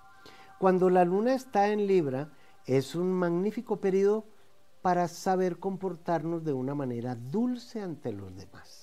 cuando 0.59 0.91
la 0.91 1.05
luna 1.05 1.35
está 1.35 1.69
en 1.69 1.87
Libra 1.87 2.33
es 2.67 2.95
un 2.95 3.13
magnífico 3.13 3.81
periodo 3.81 4.27
para 4.83 5.07
saber 5.09 5.59
comportarnos 5.59 6.45
de 6.45 6.53
una 6.53 6.75
manera 6.75 7.15
dulce 7.15 7.81
ante 7.81 8.13
los 8.13 8.35
demás. 8.35 8.83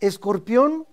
Escorpión, 0.00 0.86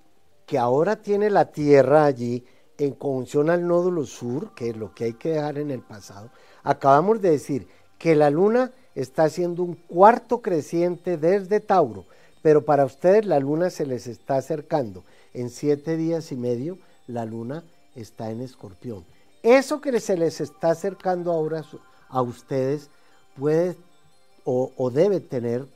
que 0.46 0.58
ahora 0.58 1.02
tiene 1.02 1.30
la 1.30 1.52
Tierra 1.52 2.06
allí 2.06 2.44
en 2.78 2.94
conjunción 2.94 3.50
al 3.50 3.68
nódulo 3.68 4.06
sur, 4.06 4.54
que 4.56 4.70
es 4.70 4.78
lo 4.78 4.94
que 4.94 5.06
hay 5.06 5.14
que 5.14 5.30
dejar 5.30 5.60
en 5.60 5.70
el 5.70 5.82
pasado, 5.82 6.32
acabamos 6.64 7.22
de 7.22 7.32
decir 7.32 7.68
que 7.98 8.16
la 8.16 8.30
luna 8.30 8.72
está 9.02 9.24
haciendo 9.24 9.64
un 9.64 9.76
cuarto 9.76 10.42
creciente 10.42 11.18
desde 11.18 11.60
Tauro, 11.60 12.06
pero 12.42 12.66
para 12.66 12.86
ustedes 12.86 13.26
la 13.26 13.40
luna 13.40 13.70
se 13.70 13.86
les 13.86 14.08
está 14.08 14.36
acercando. 14.36 15.04
En 15.34 15.50
siete 15.50 15.96
días 15.96 16.32
y 16.32 16.36
medio 16.36 16.78
la 17.08 17.26
luna 17.26 17.64
está 17.96 18.32
en 18.32 18.42
escorpión. 18.42 19.06
Eso 19.42 19.80
que 19.80 20.00
se 20.00 20.18
les 20.18 20.42
está 20.42 20.72
acercando 20.72 21.32
ahora 21.32 21.64
a 22.10 22.22
ustedes 22.22 22.90
puede 23.38 23.78
o, 24.44 24.90
debe 24.90 25.20
tener 25.20 25.68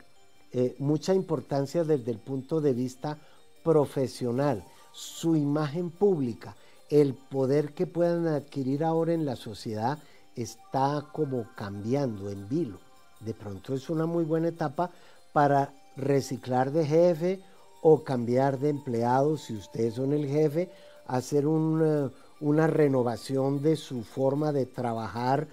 eh, 0.51 0.75
mucha 0.79 1.13
importancia 1.13 1.83
desde 1.83 2.11
el 2.11 2.17
punto 2.17 2.59
de 2.59 2.73
vista 2.73 3.19
profesional, 3.63 4.63
su 4.91 5.35
imagen 5.35 5.91
pública, 5.91 6.55
el 6.89 7.13
poder 7.13 7.73
que 7.73 7.85
puedan 7.85 8.27
adquirir 8.27 8.83
ahora 8.83 9.13
en 9.13 9.25
la 9.25 9.35
sociedad 9.35 9.99
está 10.35 11.05
como 11.11 11.45
cambiando 11.55 12.29
en 12.29 12.49
vilo. 12.49 12.79
De 13.25 13.33
pronto 13.33 13.73
es 13.73 13.89
una 13.89 14.05
muy 14.05 14.23
buena 14.23 14.49
etapa 14.49 14.91
para 15.31 15.73
reciclar 15.95 16.71
de 16.71 16.85
jefe 16.85 17.39
o 17.81 18.03
cambiar 18.03 18.59
de 18.59 18.69
empleado 18.69 19.37
si 19.37 19.55
ustedes 19.55 19.95
son 19.95 20.13
el 20.13 20.27
jefe, 20.27 20.69
hacer 21.05 21.45
una, 21.47 22.67
renovación 22.67 23.61
de 23.61 23.75
su 23.75 24.03
forma 24.03 24.51
de 24.51 24.65
trabajar 24.65 25.47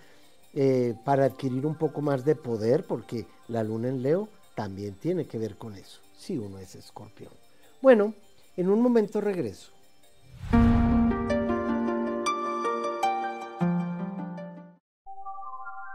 eh, 0.55 0.95
para 1.05 1.27
adquirir 1.27 1.67
un 1.67 1.77
poco 1.77 2.01
más 2.01 2.25
de 2.25 2.37
poder, 2.37 2.85
porque 2.85 3.27
la 3.49 3.63
luna 3.63 3.89
en 3.89 4.03
Leo 4.03 4.29
también 4.55 4.95
tiene 4.95 5.27
que 5.27 5.39
ver 5.39 5.57
con 5.57 5.75
eso, 5.75 6.01
si 6.17 6.39
uno 6.39 6.59
es 6.59 6.75
escorpión. 6.75 7.33
Bueno, 7.83 8.15
en 8.57 8.69
un 8.69 8.81
momento 8.81 9.21
regreso. 9.21 9.73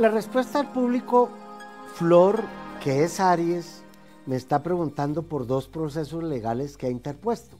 La 0.00 0.08
respuesta 0.08 0.60
al 0.60 0.72
público 0.72 1.28
Flor, 1.94 2.42
que 2.82 3.04
es 3.04 3.20
Aries, 3.20 3.82
me 4.24 4.34
está 4.34 4.62
preguntando 4.62 5.24
por 5.24 5.46
dos 5.46 5.68
procesos 5.68 6.24
legales 6.24 6.78
que 6.78 6.86
ha 6.86 6.90
interpuesto. 6.90 7.58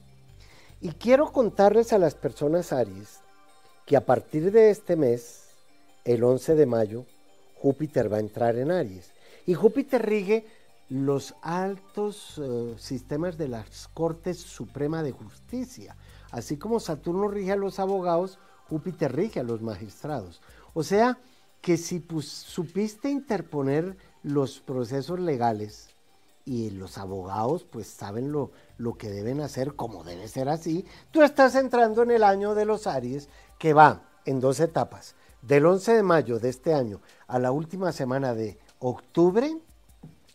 Y 0.80 0.92
quiero 0.92 1.32
contarles 1.32 1.92
a 1.92 1.98
las 1.98 2.14
personas 2.14 2.72
Aries 2.72 3.20
que 3.84 3.94
a 3.94 4.06
partir 4.06 4.52
de 4.52 4.70
este 4.70 4.96
mes, 4.96 5.50
el 6.06 6.24
11 6.24 6.54
de 6.54 6.64
mayo, 6.64 7.04
Júpiter 7.56 8.10
va 8.10 8.16
a 8.16 8.20
entrar 8.20 8.56
en 8.56 8.70
Aries. 8.70 9.12
Y 9.44 9.52
Júpiter 9.52 10.00
rige 10.00 10.46
los 10.88 11.34
altos 11.42 12.40
eh, 12.42 12.74
sistemas 12.78 13.36
de 13.36 13.48
la 13.48 13.66
Corte 13.92 14.32
Suprema 14.32 15.02
de 15.02 15.12
Justicia. 15.12 15.94
Así 16.30 16.56
como 16.56 16.80
Saturno 16.80 17.28
rige 17.28 17.52
a 17.52 17.56
los 17.56 17.78
abogados, 17.78 18.38
Júpiter 18.70 19.14
rige 19.14 19.40
a 19.40 19.44
los 19.44 19.60
magistrados. 19.60 20.40
O 20.72 20.82
sea 20.82 21.18
que 21.60 21.76
si 21.76 22.04
supiste 22.20 23.10
interponer 23.10 23.96
los 24.22 24.60
procesos 24.60 25.20
legales 25.20 25.90
y 26.44 26.70
los 26.70 26.98
abogados 26.98 27.64
pues 27.64 27.86
saben 27.86 28.32
lo, 28.32 28.50
lo 28.78 28.96
que 28.96 29.10
deben 29.10 29.40
hacer, 29.40 29.74
como 29.74 30.04
debe 30.04 30.28
ser 30.28 30.48
así, 30.48 30.84
tú 31.10 31.22
estás 31.22 31.54
entrando 31.54 32.02
en 32.02 32.10
el 32.10 32.24
año 32.24 32.54
de 32.54 32.64
los 32.64 32.86
Aries 32.86 33.28
que 33.58 33.72
va 33.72 34.02
en 34.24 34.40
dos 34.40 34.60
etapas. 34.60 35.14
Del 35.42 35.64
11 35.64 35.94
de 35.94 36.02
mayo 36.02 36.38
de 36.38 36.50
este 36.50 36.74
año 36.74 37.00
a 37.26 37.38
la 37.38 37.50
última 37.50 37.92
semana 37.92 38.34
de 38.34 38.58
octubre, 38.78 39.56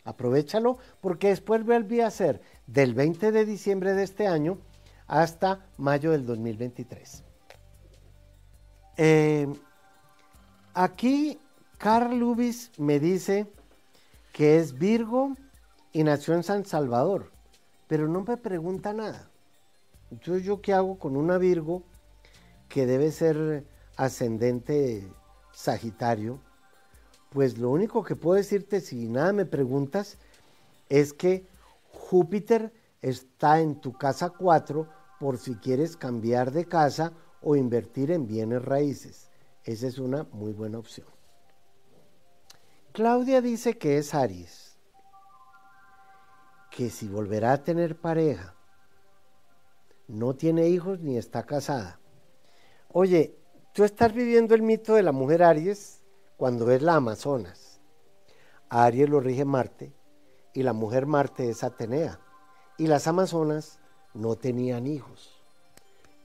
aprovechalo, 0.04 0.78
porque 1.02 1.30
después 1.30 1.64
vuelve 1.64 2.04
a 2.04 2.12
ser 2.12 2.42
del 2.66 2.94
20 2.94 3.32
de 3.32 3.46
diciembre 3.46 3.94
de 3.94 4.04
este 4.04 4.28
año 4.28 4.58
hasta 5.08 5.68
mayo 5.78 6.12
del 6.12 6.26
2023. 6.26 7.24
Eh, 8.98 9.48
aquí 10.76 11.40
Carl 11.78 12.16
Lubis 12.20 12.72
me 12.78 13.00
dice 13.00 13.48
que 14.34 14.60
es 14.60 14.78
Virgo 14.78 15.34
y 15.92 16.04
nació 16.04 16.36
en 16.36 16.44
San 16.44 16.66
Salvador, 16.66 17.32
pero 17.88 18.08
no 18.08 18.22
me 18.22 18.38
pregunta 18.38 18.94
nada. 18.94 19.30
Entonces, 20.12 20.44
¿yo 20.44 20.62
qué 20.62 20.74
hago 20.74 21.00
con 21.00 21.16
una 21.16 21.38
Virgo 21.38 21.82
que 22.70 22.86
debe 22.86 23.12
ser 23.12 23.66
ascendente 23.96 25.10
Sagitario? 25.54 26.40
Pues 27.30 27.58
lo 27.58 27.70
único 27.70 28.04
que 28.04 28.16
puedo 28.16 28.36
decirte, 28.36 28.82
si 28.82 29.08
nada 29.08 29.34
me 29.34 29.46
preguntas, 29.46 30.18
es 30.90 31.14
que 31.14 31.48
Júpiter 31.90 32.72
está 33.02 33.62
en 33.62 33.80
tu 33.80 33.94
casa 33.94 34.30
4 34.30 34.88
por 35.20 35.38
si 35.38 35.56
quieres 35.56 35.98
cambiar 35.98 36.52
de 36.52 36.66
casa 36.66 37.14
o 37.42 37.56
invertir 37.56 38.12
en 38.12 38.28
bienes 38.28 38.64
raíces. 38.64 39.30
Esa 39.66 39.88
es 39.88 39.98
una 39.98 40.28
muy 40.32 40.54
buena 40.54 40.78
opción. 40.78 41.08
Claudia 42.92 43.42
dice 43.42 43.80
que 43.80 43.98
es 43.98 44.14
Aries, 44.14 44.78
que 46.70 46.92
si 46.92 47.08
volverá 47.08 47.54
a 47.54 47.64
tener 47.64 48.00
pareja, 48.00 48.56
no 50.08 50.36
tiene 50.36 50.70
hijos 50.70 51.00
ni 51.00 51.18
está 51.18 51.48
casada. 51.48 52.00
Oye, 52.90 53.40
tú 53.74 53.84
estás 53.84 54.14
viviendo 54.14 54.54
el 54.54 54.62
mito 54.62 54.94
de 54.94 55.02
la 55.04 55.12
mujer 55.12 55.42
Aries 55.42 56.04
cuando 56.38 56.70
es 56.70 56.84
la 56.84 56.96
Amazonas. 56.96 57.82
Aries 58.70 59.10
lo 59.10 59.20
rige 59.20 59.46
Marte 59.46 59.94
y 60.54 60.62
la 60.62 60.74
mujer 60.74 61.08
Marte 61.08 61.50
es 61.50 61.64
Atenea 61.64 62.20
y 62.78 62.86
las 62.86 63.08
Amazonas 63.08 63.80
no 64.14 64.36
tenían 64.36 64.86
hijos. 64.86 65.35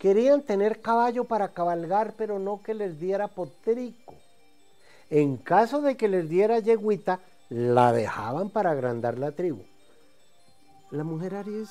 Querían 0.00 0.40
tener 0.40 0.80
caballo 0.80 1.24
para 1.24 1.48
cabalgar, 1.48 2.14
pero 2.16 2.38
no 2.38 2.62
que 2.62 2.72
les 2.72 2.98
diera 2.98 3.28
potrico. 3.28 4.14
En 5.10 5.36
caso 5.36 5.82
de 5.82 5.98
que 5.98 6.08
les 6.08 6.26
diera 6.26 6.58
yeguita, 6.58 7.20
la 7.50 7.92
dejaban 7.92 8.48
para 8.48 8.70
agrandar 8.70 9.18
la 9.18 9.32
tribu. 9.32 9.62
La 10.90 11.04
mujer 11.04 11.34
Aries 11.34 11.68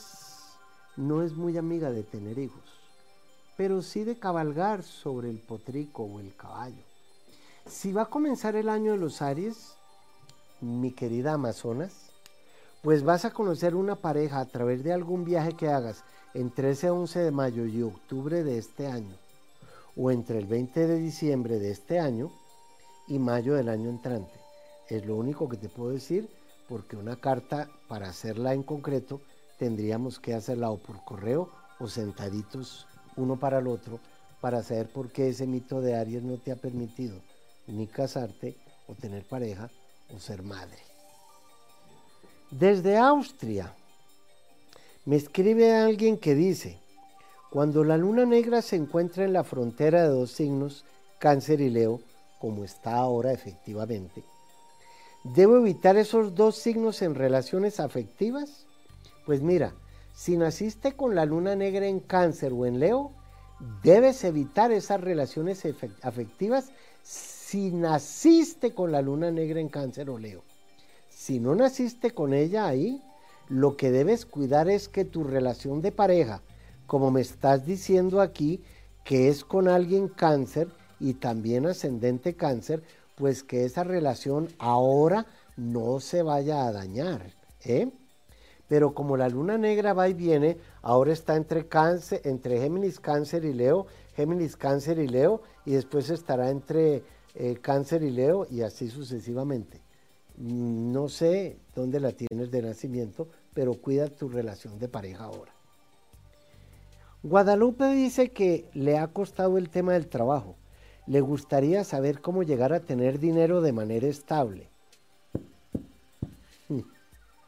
no 0.96 1.24
es 1.24 1.34
muy 1.34 1.58
amiga 1.58 1.90
de 1.90 2.04
tener 2.04 2.38
hijos, 2.38 2.62
pero 3.58 3.82
sí 3.82 4.04
de 4.04 4.20
cabalgar 4.20 4.84
sobre 4.84 5.32
el 5.32 5.40
potrico 5.40 6.04
o 6.04 6.20
el 6.20 6.36
caballo. 6.36 6.84
Si 7.66 7.92
va 7.92 8.04
a 8.04 8.10
comenzar 8.12 8.56
el 8.56 8.70
año 8.70 8.92
de 8.92 9.00
los 9.00 9.24
Aries, 9.24 9.74
mi 10.62 10.92
querida 10.92 11.34
Amazonas, 11.34 12.12
pues 12.84 13.04
vas 13.04 13.26
a 13.26 13.32
conocer 13.32 13.74
una 13.74 13.96
pareja 13.96 14.40
a 14.40 14.46
través 14.46 14.84
de 14.84 14.94
algún 14.94 15.26
viaje 15.26 15.54
que 15.54 15.70
hagas 15.70 16.04
entre 16.34 16.72
ese 16.72 16.90
11 16.90 17.20
de 17.20 17.32
mayo 17.32 17.66
y 17.66 17.82
octubre 17.82 18.44
de 18.44 18.58
este 18.58 18.88
año, 18.88 19.16
o 19.96 20.12
entre 20.12 20.38
el 20.40 20.46
20 20.46 20.88
de 20.88 21.00
diciembre 21.00 21.60
de 21.60 21.72
este 21.72 22.00
año 22.00 22.32
y 23.08 23.20
mayo 23.20 23.56
del 23.56 23.70
año 23.70 23.90
entrante. 23.90 24.40
Es 24.88 25.06
lo 25.06 25.16
único 25.16 25.50
que 25.50 25.58
te 25.58 25.70
puedo 25.70 25.92
decir, 25.92 26.30
porque 26.68 26.96
una 26.96 27.16
carta, 27.16 27.70
para 27.88 28.10
hacerla 28.10 28.54
en 28.54 28.64
concreto, 28.64 29.22
tendríamos 29.58 30.20
que 30.20 30.34
hacerla 30.34 30.70
o 30.70 30.78
por 30.78 31.04
correo 31.04 31.50
o 31.80 31.88
sentaditos 31.88 32.88
uno 33.16 33.38
para 33.40 33.60
el 33.60 33.68
otro, 33.68 34.00
para 34.40 34.64
saber 34.64 34.88
por 34.90 35.12
qué 35.12 35.30
ese 35.30 35.48
mito 35.48 35.82
de 35.82 35.96
Aries 35.96 36.24
no 36.24 36.38
te 36.38 36.52
ha 36.52 36.56
permitido 36.56 37.20
ni 37.68 37.88
casarte 37.88 38.56
o 38.88 38.96
tener 38.96 39.28
pareja 39.28 39.70
o 40.16 40.20
ser 40.20 40.44
madre. 40.44 40.80
Desde 42.50 42.98
Austria 42.98 43.76
me 45.06 45.16
escribe 45.16 45.74
alguien 45.74 46.18
que 46.18 46.36
dice, 46.36 46.80
cuando 47.50 47.84
la 47.84 47.98
luna 47.98 48.26
negra 48.26 48.62
se 48.62 48.76
encuentra 48.76 49.24
en 49.24 49.34
la 49.34 49.44
frontera 49.44 50.04
de 50.04 50.10
dos 50.10 50.32
signos, 50.32 50.86
cáncer 51.20 51.62
y 51.62 51.70
leo, 51.70 52.02
como 52.40 52.64
está 52.64 52.96
ahora 52.96 53.32
efectivamente, 53.32 54.24
¿debo 55.24 55.58
evitar 55.58 55.98
esos 55.98 56.36
dos 56.36 56.56
signos 56.56 57.02
en 57.02 57.16
relaciones 57.16 57.80
afectivas? 57.80 58.66
Pues 59.26 59.42
mira, 59.42 59.74
si 60.14 60.38
naciste 60.38 60.94
con 60.94 61.16
la 61.16 61.26
luna 61.26 61.56
negra 61.56 61.88
en 61.88 62.00
cáncer 62.02 62.54
o 62.54 62.66
en 62.66 62.80
leo, 62.80 63.12
debes 63.84 64.24
evitar 64.24 64.72
esas 64.72 65.02
relaciones 65.02 65.66
afectivas 66.02 66.72
si 67.04 67.72
naciste 67.72 68.74
con 68.74 68.92
la 68.92 69.02
luna 69.02 69.32
negra 69.32 69.60
en 69.60 69.70
cáncer 69.70 70.10
o 70.10 70.20
leo. 70.20 70.44
Si 71.10 71.40
no 71.40 71.56
naciste 71.56 72.12
con 72.12 72.34
ella 72.34 72.68
ahí, 72.68 73.02
lo 73.50 73.76
que 73.76 73.92
debes 73.92 74.26
cuidar 74.26 74.70
es 74.70 74.88
que 74.88 75.06
tu 75.06 75.24
relación 75.24 75.82
de 75.82 75.92
pareja, 75.92 76.42
como 76.86 77.12
me 77.12 77.22
estás 77.22 77.66
diciendo 77.66 78.22
aquí, 78.22 78.64
que 79.04 79.28
es 79.28 79.44
con 79.44 79.68
alguien 79.68 80.08
cáncer 80.08 80.68
y 81.00 81.16
también 81.16 81.66
ascendente 81.66 82.36
cáncer, 82.36 82.84
pues 83.16 83.44
que 83.44 83.66
esa 83.66 83.84
relación 83.84 84.50
ahora 84.60 85.26
no 85.58 86.00
se 86.00 86.22
vaya 86.22 86.68
a 86.68 86.72
dañar. 86.72 87.34
¿eh? 87.66 87.92
Pero 88.68 88.94
como 88.94 89.18
la 89.18 89.30
luna 89.30 89.58
negra 89.58 89.94
va 89.94 90.08
y 90.08 90.14
viene, 90.14 90.58
ahora 90.84 91.12
está 91.12 91.36
entre, 91.36 91.68
cáncer, 91.68 92.22
entre 92.24 92.60
Géminis, 92.60 93.00
Cáncer 93.00 93.46
y 93.46 93.54
Leo, 93.54 93.88
Géminis, 94.16 94.56
Cáncer 94.56 95.00
y 95.00 95.08
Leo, 95.08 95.42
y 95.66 95.72
después 95.72 96.10
estará 96.12 96.52
entre 96.52 97.04
eh, 97.34 97.58
Cáncer 97.62 98.04
y 98.04 98.12
Leo 98.12 98.46
y 98.50 98.62
así 98.62 98.90
sucesivamente. 98.90 99.82
No 100.38 101.10
sé 101.10 101.58
dónde 101.76 102.00
la 102.00 102.12
tienes 102.12 102.52
de 102.52 102.62
nacimiento, 102.62 103.28
pero 103.54 103.74
cuida 103.74 104.08
tu 104.08 104.30
relación 104.30 104.80
de 104.80 104.88
pareja 104.88 105.26
ahora. 105.26 105.54
Guadalupe 107.24 107.86
dice 107.94 108.32
que 108.32 108.70
le 108.74 108.98
ha 108.98 109.08
costado 109.08 109.58
el 109.58 109.70
tema 109.70 109.94
del 109.94 110.08
trabajo. 110.08 110.56
Le 111.06 111.22
gustaría 111.22 111.84
saber 111.84 112.22
cómo 112.22 112.44
llegar 112.44 112.72
a 112.72 112.80
tener 112.80 113.20
dinero 113.20 113.62
de 113.62 113.74
manera 113.74 114.08
estable. 114.08 114.70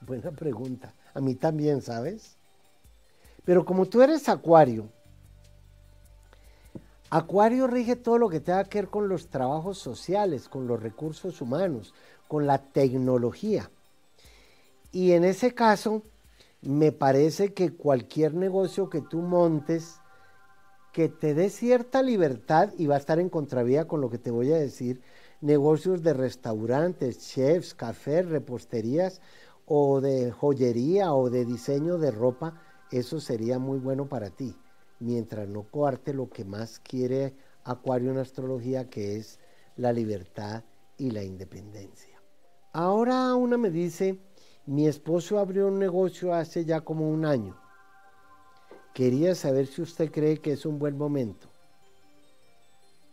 Buena 0.01 0.31
pregunta. 0.31 0.93
A 1.13 1.21
mí 1.21 1.35
también, 1.35 1.81
¿sabes? 1.81 2.37
Pero 3.45 3.65
como 3.65 3.85
tú 3.85 4.01
eres 4.01 4.27
acuario, 4.27 4.89
Acuario 7.13 7.67
rige 7.67 7.97
todo 7.97 8.17
lo 8.17 8.29
que 8.29 8.39
tenga 8.39 8.63
que 8.63 8.77
ver 8.77 8.89
con 8.89 9.09
los 9.09 9.27
trabajos 9.27 9.77
sociales, 9.77 10.47
con 10.47 10.65
los 10.65 10.81
recursos 10.81 11.41
humanos, 11.41 11.93
con 12.29 12.47
la 12.47 12.59
tecnología. 12.59 13.69
Y 14.91 15.13
en 15.13 15.23
ese 15.23 15.54
caso, 15.54 16.04
me 16.62 16.91
parece 16.91 17.54
que 17.54 17.73
cualquier 17.73 18.34
negocio 18.34 18.89
que 18.89 19.01
tú 19.01 19.19
montes, 19.19 19.99
que 20.93 21.10
te 21.10 21.34
dé 21.34 21.49
cierta 21.49 22.01
libertad 22.04 22.73
y 22.77 22.88
va 22.88 22.95
a 22.95 22.99
estar 22.99 23.19
en 23.19 23.30
contravía 23.30 23.88
con 23.88 24.01
lo 24.01 24.10
que 24.10 24.17
te 24.17 24.32
voy 24.32 24.51
a 24.51 24.58
decir, 24.58 25.01
negocios 25.39 26.04
de 26.04 26.13
restaurantes, 26.13 27.19
chefs, 27.19 27.73
cafés, 27.73 28.27
reposterías 28.27 29.21
o 29.65 30.01
de 30.01 30.32
joyería 30.32 31.13
o 31.13 31.30
de 31.30 31.45
diseño 31.45 31.97
de 31.97 32.12
ropa, 32.12 32.62
eso 32.91 33.21
sería 33.21 33.58
muy 33.58 33.80
bueno 33.80 34.08
para 34.10 34.30
ti 34.30 34.56
mientras 34.99 35.47
no 35.47 35.63
coarte 35.63 36.13
lo 36.13 36.30
que 36.30 36.45
más 36.45 36.80
quiere 36.80 37.34
Acuario 37.63 38.10
en 38.10 38.17
astrología, 38.17 38.89
que 38.89 39.17
es 39.17 39.39
la 39.75 39.93
libertad 39.93 40.63
y 40.97 41.12
la 41.12 41.23
independencia. 41.23 42.19
Ahora 42.73 43.36
una 43.36 43.58
me 43.58 43.69
dice, 43.69 44.19
mi 44.65 44.88
esposo 44.88 45.39
abrió 45.39 45.67
un 45.67 45.80
negocio 45.80 46.34
hace 46.34 46.65
ya 46.65 46.82
como 46.82 47.10
un 47.10 47.26
año. 47.26 47.58
Quería 48.93 49.36
saber 49.36 49.67
si 49.67 49.82
usted 49.82 50.12
cree 50.12 50.39
que 50.39 50.52
es 50.52 50.65
un 50.65 50.78
buen 50.78 50.97
momento. 50.97 51.47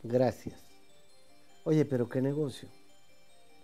Gracias. 0.02 0.60
Oye, 1.64 1.84
pero 1.84 2.08
¿qué 2.08 2.20
negocio? 2.20 2.68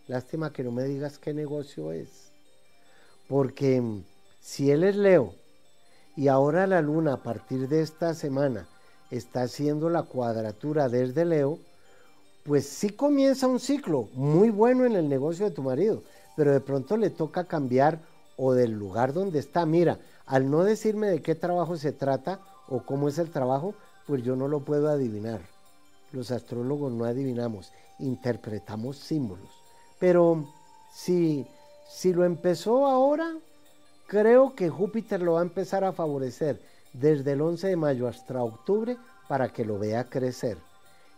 Lástima 0.07 0.53
que 0.53 0.63
no 0.63 0.71
me 0.71 0.85
digas 0.85 1.19
qué 1.19 1.35
negocio 1.35 1.93
es. 1.93 2.33
Porque 3.29 3.83
si 4.41 4.71
él 4.71 4.85
es 4.85 4.97
Leo 4.97 5.35
y 6.17 6.29
ahora 6.29 6.67
la 6.67 6.83
luna 6.83 7.15
a 7.15 7.23
partir 7.23 7.69
de 7.69 7.81
esta 7.81 8.15
semana 8.15 8.69
está 9.11 9.43
haciendo 9.43 9.89
la 9.91 10.03
cuadratura 10.03 10.89
desde 10.89 11.25
Leo, 11.25 11.59
pues 12.45 12.69
sí 12.69 12.91
comienza 12.91 13.47
un 13.47 13.59
ciclo 13.59 14.09
muy 14.13 14.51
bueno 14.51 14.85
en 14.85 14.97
el 14.97 15.09
negocio 15.09 15.47
de 15.47 15.55
tu 15.55 15.63
marido, 15.63 16.03
pero 16.37 16.53
de 16.53 16.61
pronto 16.61 16.97
le 16.97 17.11
toca 17.11 17.45
cambiar 17.45 18.01
o 18.37 18.53
del 18.53 18.73
lugar 18.73 19.13
donde 19.13 19.39
está. 19.39 19.67
Mira, 19.67 19.99
al 20.27 20.51
no 20.51 20.65
decirme 20.65 21.09
de 21.09 21.23
qué 21.23 21.35
trabajo 21.35 21.77
se 21.77 21.93
trata 21.93 22.41
o 22.69 22.83
cómo 22.85 23.09
es 23.09 23.19
el 23.19 23.31
trabajo, 23.31 23.75
pues 24.07 24.23
yo 24.23 24.37
no 24.37 24.49
lo 24.49 24.61
puedo 24.61 24.89
adivinar. 24.89 25.41
Los 26.13 26.31
astrólogos 26.31 26.93
no 26.93 27.05
adivinamos, 27.05 27.73
interpretamos 27.99 28.97
símbolos. 28.97 29.51
Pero 29.99 30.47
si, 30.93 31.47
lo 32.05 32.25
empezó 32.25 32.87
ahora, 32.87 33.35
Creo 34.07 34.55
que 34.55 34.69
Júpiter 34.69 35.23
lo 35.23 35.33
va 35.33 35.41
a 35.41 35.45
empezar 35.45 35.83
a 35.83 35.93
favorecer 35.93 36.61
desde 36.93 37.33
el 37.33 37.41
11 37.41 37.69
de 37.69 37.77
mayo 37.77 38.07
hasta 38.07 38.43
octubre 38.43 38.99
para 39.29 39.49
que 39.49 39.65
lo 39.65 39.79
vea 39.79 40.05
crecer. 40.05 40.59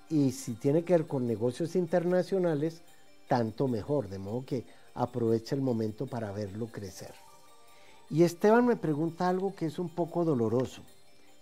Y 0.09 0.31
si 0.31 0.55
tiene 0.55 0.85
que 0.85 0.93
ver 0.95 1.07
con 1.07 1.27
negocios 1.27 1.75
internacionales, 1.75 2.83
tanto 3.29 3.67
mejor, 3.67 4.09
de 4.09 4.19
modo 4.19 4.47
que 4.47 4.65
aproveche 4.97 5.55
el 5.55 5.61
momento 5.61 6.07
para 6.07 6.33
verlo 6.33 6.67
crecer. 6.67 7.15
Y 8.11 8.23
Esteban 8.23 8.67
me 8.67 8.77
pregunta 8.77 9.29
algo 9.29 9.55
que 9.55 9.67
es 9.67 9.79
un 9.79 9.89
poco 9.89 10.25
doloroso. 10.25 10.83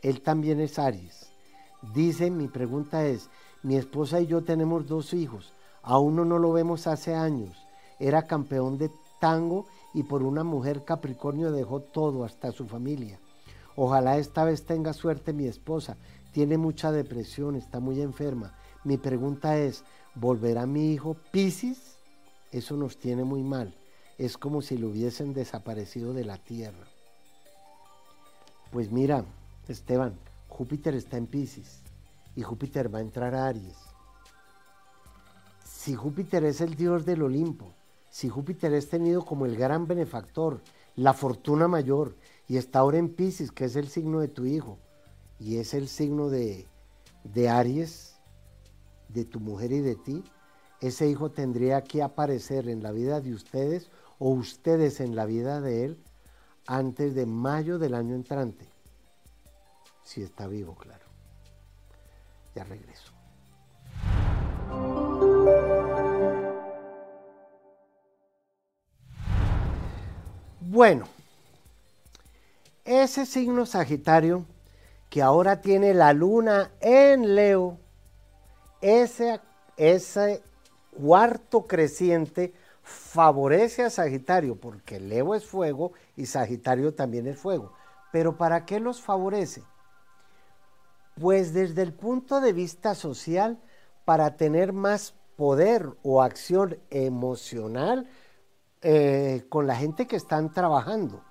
Él 0.03 0.21
también 0.21 0.61
es 0.61 0.79
Aries. 0.79 1.31
Dice, 1.95 2.31
mi 2.31 2.49
pregunta 2.49 3.07
es, 3.07 3.29
mi 3.63 3.77
esposa 3.77 4.21
y 4.21 4.27
yo 4.27 4.43
tenemos 4.43 4.87
dos 4.87 5.15
hijos, 5.15 5.53
a 5.83 5.99
uno 5.99 6.25
no 6.25 6.39
lo 6.39 6.53
vemos 6.53 6.87
hace 6.87 7.15
años, 7.15 7.57
era 7.99 8.27
campeón 8.27 8.79
de 8.79 8.91
tango 9.21 9.67
y 9.93 10.03
por 10.03 10.23
una 10.23 10.45
mujer 10.45 10.85
Capricornio 10.85 11.53
dejó 11.53 11.81
todo, 11.81 12.25
hasta 12.25 12.53
su 12.53 12.67
familia. 12.67 13.19
Ojalá 13.77 14.19
esta 14.19 14.45
vez 14.45 14.65
tenga 14.65 14.93
suerte 14.93 15.33
mi 15.33 15.47
esposa. 15.47 15.97
Tiene 16.33 16.59
mucha 16.59 16.93
depresión, 16.93 17.55
está 17.57 17.81
muy 17.81 18.01
enferma. 18.01 18.55
Mi 18.83 18.97
pregunta 18.97 19.57
es, 19.59 19.85
¿volverá 20.15 20.67
mi 20.67 20.93
hijo 20.93 21.17
Piscis? 21.31 21.94
Eso 22.55 22.77
nos 22.77 22.99
tiene 22.99 23.25
muy 23.25 23.43
mal. 23.43 23.75
Es 24.17 24.39
como 24.39 24.63
si 24.63 24.79
lo 24.79 24.91
hubiesen 24.91 25.35
desaparecido 25.35 26.15
de 26.15 26.25
la 26.25 26.39
tierra. 26.39 26.87
Pues 28.71 28.93
mira, 28.93 29.25
Esteban, 29.67 30.17
Júpiter 30.47 30.95
está 30.95 31.17
en 31.17 31.27
Piscis 31.27 31.81
y 32.37 32.43
Júpiter 32.43 32.95
va 32.95 33.01
a 33.01 33.03
entrar 33.03 33.35
a 33.35 33.49
Aries. 33.49 33.77
Si 35.65 35.97
Júpiter 35.97 36.45
es 36.45 36.61
el 36.61 36.77
dios 36.77 37.05
del 37.05 37.23
Olimpo, 37.23 37.73
si 38.09 38.29
Júpiter 38.29 38.73
es 38.73 38.89
tenido 38.89 39.25
como 39.25 39.47
el 39.47 39.57
gran 39.57 39.89
benefactor, 39.89 40.61
la 40.95 41.13
fortuna 41.13 41.67
mayor, 41.67 42.15
y 42.47 42.57
está 42.57 42.79
ahora 42.79 42.99
en 42.99 43.09
Pisces, 43.09 43.51
que 43.51 43.65
es 43.65 43.75
el 43.75 43.89
signo 43.89 44.21
de 44.21 44.29
tu 44.29 44.47
hijo, 44.47 44.79
y 45.41 45.57
es 45.57 45.75
el 45.75 45.89
signo 45.89 46.29
de, 46.29 46.69
de 47.25 47.49
Aries, 47.49 48.15
de 49.09 49.25
tu 49.25 49.41
mujer 49.41 49.73
y 49.73 49.81
de 49.81 49.97
ti, 49.97 50.23
ese 50.87 51.09
hijo 51.09 51.31
tendría 51.31 51.83
que 51.83 52.03
aparecer 52.03 52.69
en 52.69 52.83
la 52.83 52.93
vida 52.93 53.23
de 53.23 53.33
ustedes 53.33 53.89
o 54.19 54.29
ustedes 54.29 55.01
en 55.01 55.17
la 55.17 55.25
vida 55.25 55.63
de 55.63 55.87
él 55.87 56.05
antes 56.67 57.15
de 57.15 57.25
mayo 57.25 57.79
del 57.79 57.95
año 57.95 58.15
entrante. 58.15 58.69
Si 60.03 60.23
está 60.23 60.47
vivo, 60.47 60.75
claro. 60.75 61.07
Ya 62.55 62.65
regreso. 62.65 63.15
Bueno, 70.61 71.09
ese 72.85 73.25
signo 73.25 73.65
Sagitario 73.65 74.45
que 75.09 75.23
ahora 75.23 75.63
tiene 75.63 75.95
la 75.95 76.13
luna 76.13 76.73
en 76.81 77.35
Leo, 77.35 77.79
ese, 78.83 79.41
ese 79.79 80.43
cuarto 80.97 81.67
creciente 81.67 82.53
favorece 82.83 83.83
a 83.83 83.91
Sagitario, 83.91 84.57
porque 84.57 85.01
Leo 85.01 85.35
es 85.35 85.45
fuego 85.45 85.93
y 86.17 86.27
Sagitario 86.27 86.95
también 86.95 87.27
es 87.27 87.39
fuego. 87.39 87.73
Pero 88.13 88.37
¿para 88.37 88.65
qué 88.65 88.81
los 88.81 89.01
favorece? 89.01 89.63
Pues 91.21 91.53
desde 91.53 91.83
el 91.83 91.93
punto 91.93 92.41
de 92.41 92.53
vista 92.53 92.95
social, 92.95 93.59
para 94.05 94.37
tener 94.37 94.73
más 94.73 95.15
poder 95.37 95.89
o 96.03 96.23
acción 96.23 96.79
emocional 96.91 98.09
eh, 98.83 99.45
con 99.49 99.67
la 99.67 99.77
gente 99.77 100.07
que 100.07 100.17
están 100.17 100.53
trabajando 100.53 101.23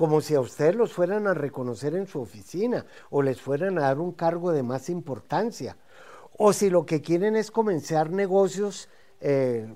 como 0.00 0.22
si 0.22 0.34
a 0.34 0.40
ustedes 0.40 0.74
los 0.76 0.94
fueran 0.94 1.26
a 1.26 1.34
reconocer 1.34 1.94
en 1.94 2.06
su 2.06 2.22
oficina 2.22 2.86
o 3.10 3.20
les 3.20 3.38
fueran 3.38 3.76
a 3.76 3.82
dar 3.82 3.98
un 3.98 4.12
cargo 4.12 4.50
de 4.50 4.62
más 4.62 4.88
importancia. 4.88 5.76
O 6.38 6.54
si 6.54 6.70
lo 6.70 6.86
que 6.86 7.02
quieren 7.02 7.36
es 7.36 7.50
comenzar 7.50 8.10
negocios 8.10 8.88
eh, 9.20 9.72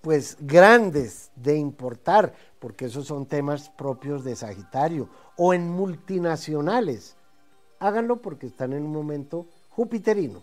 pues 0.00 0.36
grandes 0.40 1.30
de 1.36 1.56
importar, 1.56 2.34
porque 2.58 2.86
esos 2.86 3.06
son 3.06 3.26
temas 3.26 3.70
propios 3.70 4.24
de 4.24 4.36
Sagitario, 4.36 5.08
o 5.36 5.54
en 5.54 5.68
multinacionales. 5.68 7.16
Háganlo 7.78 8.20
porque 8.20 8.48
están 8.48 8.72
en 8.72 8.84
un 8.84 8.92
momento 8.92 9.46
jupiterino. 9.70 10.42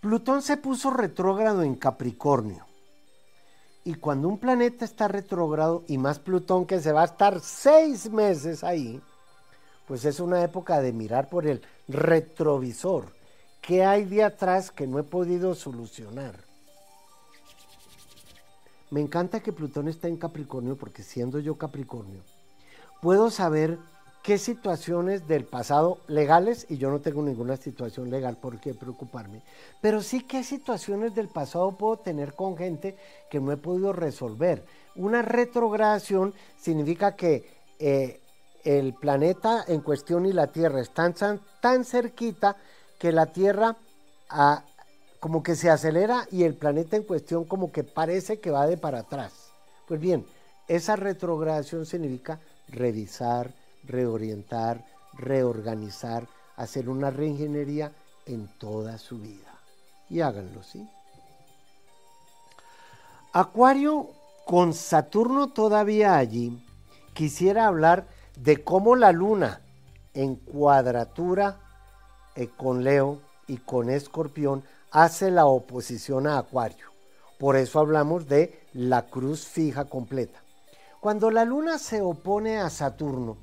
Plutón 0.00 0.42
se 0.42 0.56
puso 0.56 0.90
retrógrado 0.90 1.62
en 1.62 1.74
Capricornio. 1.74 2.66
Y 3.84 3.94
cuando 3.94 4.28
un 4.28 4.38
planeta 4.38 4.84
está 4.84 5.08
retrógrado, 5.08 5.82
y 5.88 5.98
más 5.98 6.18
Plutón 6.18 6.66
que 6.66 6.80
se 6.80 6.92
va 6.92 7.02
a 7.02 7.06
estar 7.06 7.40
seis 7.40 8.10
meses 8.10 8.62
ahí, 8.62 9.02
pues 9.88 10.04
es 10.04 10.20
una 10.20 10.44
época 10.44 10.80
de 10.80 10.92
mirar 10.92 11.28
por 11.28 11.46
el 11.46 11.62
retrovisor. 11.88 13.17
¿Qué 13.68 13.84
hay 13.84 14.06
de 14.06 14.24
atrás 14.24 14.70
que 14.70 14.86
no 14.86 14.98
he 14.98 15.02
podido 15.02 15.54
solucionar? 15.54 16.36
Me 18.88 19.02
encanta 19.02 19.40
que 19.40 19.52
Plutón 19.52 19.88
está 19.88 20.08
en 20.08 20.16
Capricornio 20.16 20.74
porque 20.74 21.02
siendo 21.02 21.38
yo 21.38 21.58
Capricornio, 21.58 22.22
puedo 23.02 23.30
saber 23.30 23.78
qué 24.22 24.38
situaciones 24.38 25.28
del 25.28 25.44
pasado 25.44 25.98
legales, 26.06 26.64
y 26.70 26.78
yo 26.78 26.88
no 26.90 27.00
tengo 27.00 27.20
ninguna 27.20 27.58
situación 27.58 28.08
legal 28.08 28.38
por 28.38 28.58
qué 28.58 28.72
preocuparme, 28.72 29.42
pero 29.82 30.00
sí 30.00 30.22
qué 30.22 30.44
situaciones 30.44 31.14
del 31.14 31.28
pasado 31.28 31.72
puedo 31.72 31.98
tener 31.98 32.32
con 32.32 32.56
gente 32.56 32.96
que 33.30 33.38
no 33.38 33.52
he 33.52 33.58
podido 33.58 33.92
resolver. 33.92 34.64
Una 34.96 35.20
retrogradación 35.20 36.32
significa 36.56 37.16
que 37.16 37.44
eh, 37.78 38.22
el 38.64 38.94
planeta 38.94 39.64
en 39.68 39.80
cuestión 39.80 40.26
y 40.26 40.32
la 40.32 40.48
Tierra 40.48 40.80
están 40.80 41.14
tan, 41.60 41.84
cerquita 41.84 42.56
que 42.98 43.12
la 43.12 43.26
Tierra 43.26 43.76
ah, 44.28 44.64
como 45.20 45.42
que 45.42 45.56
se 45.56 45.70
acelera 45.70 46.26
y 46.30 46.44
el 46.44 46.54
planeta 46.54 46.96
en 46.96 47.02
cuestión 47.02 47.44
como 47.44 47.72
que 47.72 47.84
parece 47.84 48.40
que 48.40 48.50
va 48.50 48.66
de 48.66 48.76
para 48.76 49.00
atrás. 49.00 49.50
Pues 49.86 50.00
bien, 50.00 50.26
esa 50.68 50.96
retrogradación 50.96 51.86
significa 51.86 52.40
revisar, 52.68 53.52
reorientar, 53.84 54.84
reorganizar, 55.14 56.28
hacer 56.56 56.88
una 56.88 57.10
reingeniería 57.10 57.92
en 58.26 58.48
toda 58.58 58.98
su 58.98 59.18
vida. 59.18 59.54
Y 60.10 60.20
háganlo, 60.20 60.62
¿sí? 60.62 60.86
Acuario 63.32 64.08
con 64.46 64.72
Saturno 64.72 65.48
todavía 65.48 66.16
allí, 66.16 66.64
quisiera 67.14 67.66
hablar 67.66 68.06
de 68.36 68.62
cómo 68.62 68.96
la 68.96 69.12
luna 69.12 69.60
en 70.14 70.36
cuadratura 70.36 71.60
eh, 72.38 72.48
con 72.56 72.84
Leo 72.84 73.20
y 73.48 73.56
con 73.56 73.90
Escorpión 73.90 74.62
hace 74.92 75.32
la 75.32 75.46
oposición 75.46 76.28
a 76.28 76.38
Acuario. 76.38 76.86
Por 77.36 77.56
eso 77.56 77.80
hablamos 77.80 78.28
de 78.28 78.60
la 78.72 79.06
cruz 79.06 79.44
fija 79.44 79.86
completa. 79.86 80.40
Cuando 81.00 81.32
la 81.32 81.44
luna 81.44 81.78
se 81.78 82.00
opone 82.00 82.58
a 82.58 82.70
Saturno, 82.70 83.38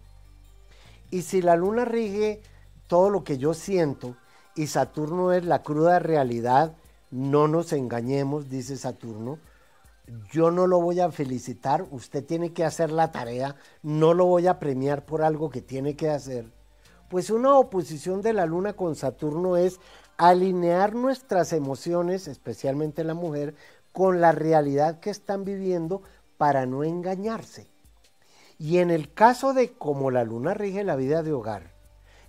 y 1.12 1.24
si 1.24 1.42
la 1.42 1.58
luna 1.58 1.84
rige 1.84 2.42
todo 2.88 3.10
lo 3.10 3.26
que 3.26 3.38
yo 3.38 3.54
siento 3.54 4.16
y 4.56 4.68
Saturno 4.68 5.34
es 5.34 5.44
la 5.44 5.62
cruda 5.62 6.00
realidad, 6.00 6.74
no 7.12 7.50
nos 7.50 7.74
engañemos, 7.74 8.50
dice 8.50 8.78
Saturno. 8.78 9.40
Yo 10.32 10.52
no 10.52 10.68
lo 10.68 10.80
voy 10.80 11.02
a 11.02 11.12
felicitar, 11.12 11.86
usted 11.92 12.24
tiene 12.24 12.54
que 12.54 12.64
hacer 12.64 12.92
la 12.92 13.12
tarea, 13.12 13.58
no 13.84 14.14
lo 14.14 14.26
voy 14.26 14.48
a 14.48 14.58
premiar 14.58 15.06
por 15.06 15.22
algo 15.22 15.50
que 15.50 15.62
tiene 15.62 15.98
que 15.98 16.10
hacer. 16.10 16.46
Pues 17.10 17.30
una 17.30 17.58
oposición 17.58 18.22
de 18.22 18.34
la 18.34 18.46
luna 18.46 18.74
con 18.74 18.96
Saturno 18.96 19.58
es 19.58 19.80
alinear 20.18 20.96
nuestras 20.96 21.54
emociones, 21.54 22.28
especialmente 22.28 23.04
la 23.04 23.14
mujer, 23.14 23.56
con 23.92 24.22
la 24.22 24.32
realidad 24.32 25.00
que 25.00 25.10
están 25.10 25.46
viviendo 25.46 26.02
para 26.38 26.66
no 26.66 26.84
engañarse. 26.84 27.68
Y 28.58 28.78
en 28.78 28.90
el 28.90 29.14
caso 29.14 29.54
de 29.54 29.74
cómo 29.74 30.12
la 30.12 30.24
luna 30.24 30.54
rige 30.54 30.84
la 30.84 30.96
vida 30.96 31.24
de 31.24 31.34
hogar, 31.34 31.72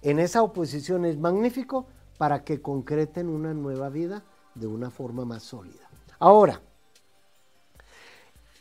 en 0.03 0.19
esa 0.19 0.43
oposición 0.43 1.05
es 1.05 1.19
magnífico 1.19 1.87
para 2.19 2.45
que 2.45 2.61
concreten 2.61 3.29
una 3.29 3.55
nueva 3.55 3.89
vida 3.89 4.23
de 4.55 4.67
una 4.67 4.91
forma 4.91 5.25
más 5.25 5.43
sólida. 5.43 5.89
Ahora, 6.19 6.61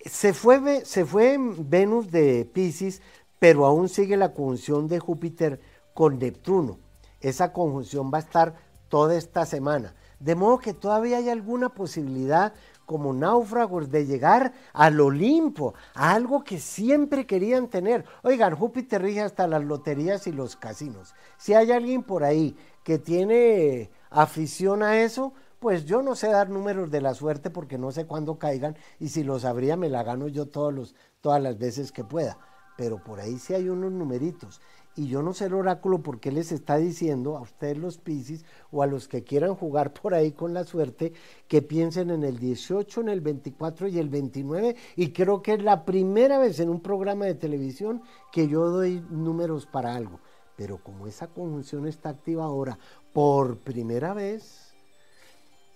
se 0.06 0.34
fue, 0.34 0.86
se 0.86 1.06
fue 1.06 1.38
Venus 1.39 2.12
de 2.12 2.45
Pisces, 2.45 3.01
pero 3.39 3.65
aún 3.65 3.89
sigue 3.89 4.17
la 4.17 4.34
conjunción 4.34 4.88
de 4.88 4.99
Júpiter 4.99 5.60
con 5.96 6.20
Neptuno. 6.20 6.78
Esa 7.22 7.54
conjunción 7.54 8.12
va 8.14 8.20
a 8.20 8.22
estar 8.22 8.54
toda 8.90 9.16
esta 9.16 9.48
semana. 9.48 9.96
De 10.20 10.36
modo 10.36 10.60
que 10.60 10.74
todavía 10.74 11.18
hay 11.18 11.30
alguna 11.30 11.70
posibilidad 11.70 12.54
como 12.86 13.14
náufragos 13.14 13.90
de 13.90 14.06
llegar 14.06 14.54
al 14.74 15.00
Olimpo, 15.00 15.74
a 15.96 16.12
algo 16.12 16.44
que 16.44 16.60
siempre 16.60 17.26
querían 17.26 17.68
tener. 17.68 18.06
Oigan, 18.22 18.56
Júpiter 18.56 19.02
rige 19.02 19.22
hasta 19.22 19.48
las 19.48 19.64
loterías 19.64 20.28
y 20.28 20.32
los 20.32 20.56
casinos. 20.56 21.16
Si 21.38 21.54
hay 21.54 21.72
alguien 21.72 22.04
por 22.04 22.24
ahí 22.24 22.56
que 22.84 23.00
tiene 23.00 23.90
afición 24.12 24.84
a 24.84 25.00
eso, 25.00 25.34
pues 25.60 25.86
yo 25.86 26.04
no 26.04 26.16
sé 26.16 26.28
dar 26.28 26.50
números 26.50 26.92
de 26.92 27.02
la 27.02 27.16
suerte 27.16 27.50
porque 27.50 27.78
no 27.78 27.92
sé 27.92 28.06
cuándo 28.06 28.38
caigan 28.38 28.78
y 29.00 29.10
si 29.10 29.24
los 29.24 29.44
sabría 29.44 29.78
me 29.78 29.90
la 29.90 30.04
gano 30.04 30.28
yo 30.28 30.46
todos 30.46 30.74
los, 30.74 30.96
todas 31.22 31.42
las 31.42 31.58
veces 31.58 31.92
que 31.92 32.04
pueda. 32.04 32.38
Pero 32.78 33.02
por 33.02 33.22
ahí 33.22 33.40
sí 33.40 33.54
hay 33.54 33.70
unos 33.70 33.94
numeritos 33.94 34.62
y 34.96 35.08
yo 35.08 35.22
no 35.22 35.34
sé 35.34 35.46
el 35.46 35.54
oráculo 35.54 36.00
porque 36.00 36.32
les 36.32 36.52
está 36.52 36.78
diciendo 36.78 37.36
a 37.36 37.42
ustedes 37.42 37.78
los 37.78 37.98
Piscis 37.98 38.46
o 38.72 38.82
a 38.82 38.88
los 38.88 39.08
que 39.08 39.24
quieran 39.24 39.56
jugar 39.56 39.94
por 39.94 40.14
ahí 40.14 40.32
con 40.32 40.54
la 40.54 40.64
suerte 40.64 41.12
que 41.48 41.62
piensen 41.62 42.12
en 42.12 42.24
el 42.24 42.40
18, 42.40 43.02
en 43.02 43.10
el 43.10 43.22
24 43.22 43.90
y 43.90 44.00
el 44.00 44.10
29 44.10 44.76
y 44.96 45.12
creo 45.12 45.41
que 45.41 45.54
es 45.54 45.64
la 45.64 45.84
primera 45.84 46.38
vez 46.38 46.60
en 46.60 46.70
un 46.70 46.80
programa 46.80 47.26
de 47.26 47.36
televisión 47.36 48.02
que 48.32 48.48
yo 48.48 48.70
doy 48.70 49.06
números 49.10 49.66
para 49.66 49.96
algo. 49.96 50.20
Pero 50.56 50.78
como 50.82 51.08
esa 51.08 51.28
conjunción 51.28 51.86
está 51.86 52.10
activa 52.10 52.46
ahora 52.46 52.80
por 53.12 53.58
primera 53.58 54.14
vez, 54.14 54.74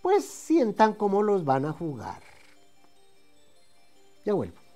pues 0.01 0.23
sientan 0.23 0.93
cómo 0.93 1.21
los 1.23 1.43
van 1.43 1.65
a 1.65 1.73
jugar. 1.73 2.21
Ya 4.25 4.33
vuelvo. 4.33 4.68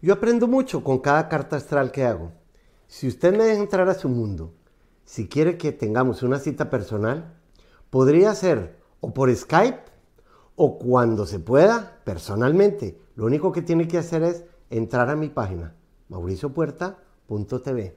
Yo 0.00 0.14
aprendo 0.14 0.46
mucho 0.46 0.84
con 0.84 1.00
cada 1.00 1.28
carta 1.28 1.56
astral 1.56 1.90
que 1.90 2.04
hago. 2.04 2.30
Si 2.86 3.08
usted 3.08 3.36
me 3.36 3.42
deja 3.42 3.60
entrar 3.60 3.88
a 3.88 3.94
su 3.94 4.08
mundo, 4.08 4.54
si 5.04 5.26
quiere 5.28 5.58
que 5.58 5.72
tengamos 5.72 6.22
una 6.22 6.38
cita 6.38 6.70
personal, 6.70 7.34
podría 7.90 8.32
ser 8.34 8.78
o 9.00 9.12
por 9.12 9.34
Skype 9.34 9.80
o 10.54 10.78
cuando 10.78 11.26
se 11.26 11.40
pueda, 11.40 12.00
personalmente. 12.04 13.00
Lo 13.16 13.26
único 13.26 13.50
que 13.50 13.62
tiene 13.62 13.88
que 13.88 13.98
hacer 13.98 14.22
es 14.22 14.44
entrar 14.70 15.10
a 15.10 15.16
mi 15.16 15.30
página, 15.30 15.74
mauriciopuerta.tv. 16.08 17.96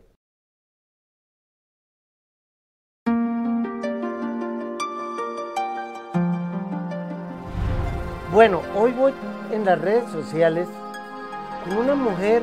Bueno, 8.34 8.62
hoy 8.76 8.92
voy 8.94 9.14
en 9.52 9.66
las 9.66 9.80
redes 9.80 10.10
sociales 10.10 10.68
con 11.64 11.78
una 11.78 11.96
mujer 11.96 12.42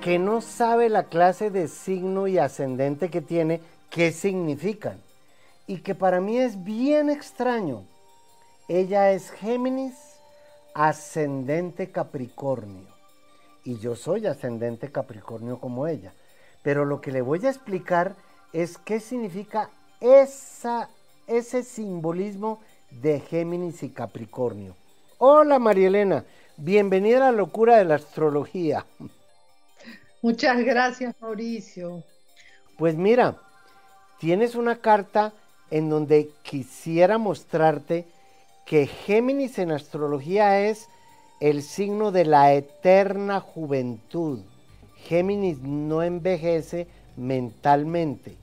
que 0.00 0.18
no 0.18 0.40
sabe 0.40 0.88
la 0.88 1.04
clase 1.04 1.50
de 1.50 1.66
signo 1.66 2.28
y 2.28 2.38
ascendente 2.38 3.10
que 3.10 3.20
tiene, 3.20 3.60
qué 3.90 4.12
significan. 4.12 5.00
Y 5.66 5.78
que 5.78 5.94
para 5.96 6.20
mí 6.20 6.38
es 6.38 6.62
bien 6.62 7.10
extraño. 7.10 7.82
Ella 8.68 9.10
es 9.10 9.30
Géminis, 9.30 9.94
ascendente 10.74 11.90
Capricornio. 11.90 12.86
y 13.64 13.78
yo 13.78 13.96
soy 13.96 14.26
ascendente 14.28 14.92
Capricornio 14.92 15.58
como 15.58 15.88
ella. 15.88 16.12
Pero 16.62 16.84
lo 16.84 17.00
que 17.00 17.10
le 17.10 17.20
voy 17.20 17.44
a 17.46 17.50
explicar 17.50 18.14
es 18.52 18.78
qué 18.78 19.00
significa 19.00 19.70
esa, 20.00 20.88
ese 21.26 21.64
simbolismo 21.64 22.60
de 22.92 23.18
Géminis 23.18 23.82
y 23.82 23.90
Capricornio. 23.90 24.76
Hola 25.18 25.58
María 25.58 25.86
Elena, 25.86 26.24
bienvenida 26.58 27.16
a 27.16 27.32
la 27.32 27.38
locura 27.38 27.78
de 27.78 27.86
la 27.86 27.94
astrología. 27.94 28.84
Muchas 30.20 30.58
gracias 30.62 31.14
Mauricio. 31.22 32.02
Pues 32.76 32.96
mira, 32.96 33.40
tienes 34.20 34.54
una 34.54 34.76
carta 34.82 35.32
en 35.70 35.88
donde 35.88 36.28
quisiera 36.42 37.16
mostrarte 37.16 38.04
que 38.66 38.86
Géminis 38.86 39.58
en 39.58 39.72
astrología 39.72 40.60
es 40.68 40.86
el 41.40 41.62
signo 41.62 42.12
de 42.12 42.26
la 42.26 42.52
eterna 42.52 43.40
juventud. 43.40 44.40
Géminis 44.96 45.60
no 45.62 46.02
envejece 46.02 46.88
mentalmente. 47.16 48.36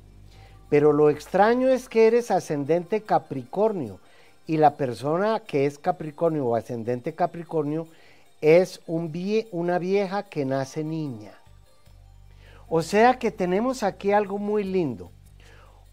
Pero 0.72 0.92
lo 0.92 1.12
extraño 1.12 1.70
es 1.70 1.88
que 1.88 2.08
eres 2.08 2.32
ascendente 2.32 3.04
Capricornio 3.04 4.00
y 4.46 4.58
la 4.58 4.76
persona 4.76 5.40
que 5.40 5.66
es 5.66 5.80
Capricornio 5.80 6.46
o 6.46 6.56
ascendente 6.56 7.14
Capricornio 7.14 7.88
es 8.42 8.82
un 8.88 9.12
una 9.52 9.80
vieja 9.80 10.24
que 10.24 10.44
nace 10.46 10.84
niña. 10.84 11.32
O 12.68 12.82
sea 12.82 13.20
que 13.20 13.32
tenemos 13.32 13.84
aquí 13.84 14.12
algo 14.12 14.38
muy 14.38 14.64
lindo. 14.64 15.12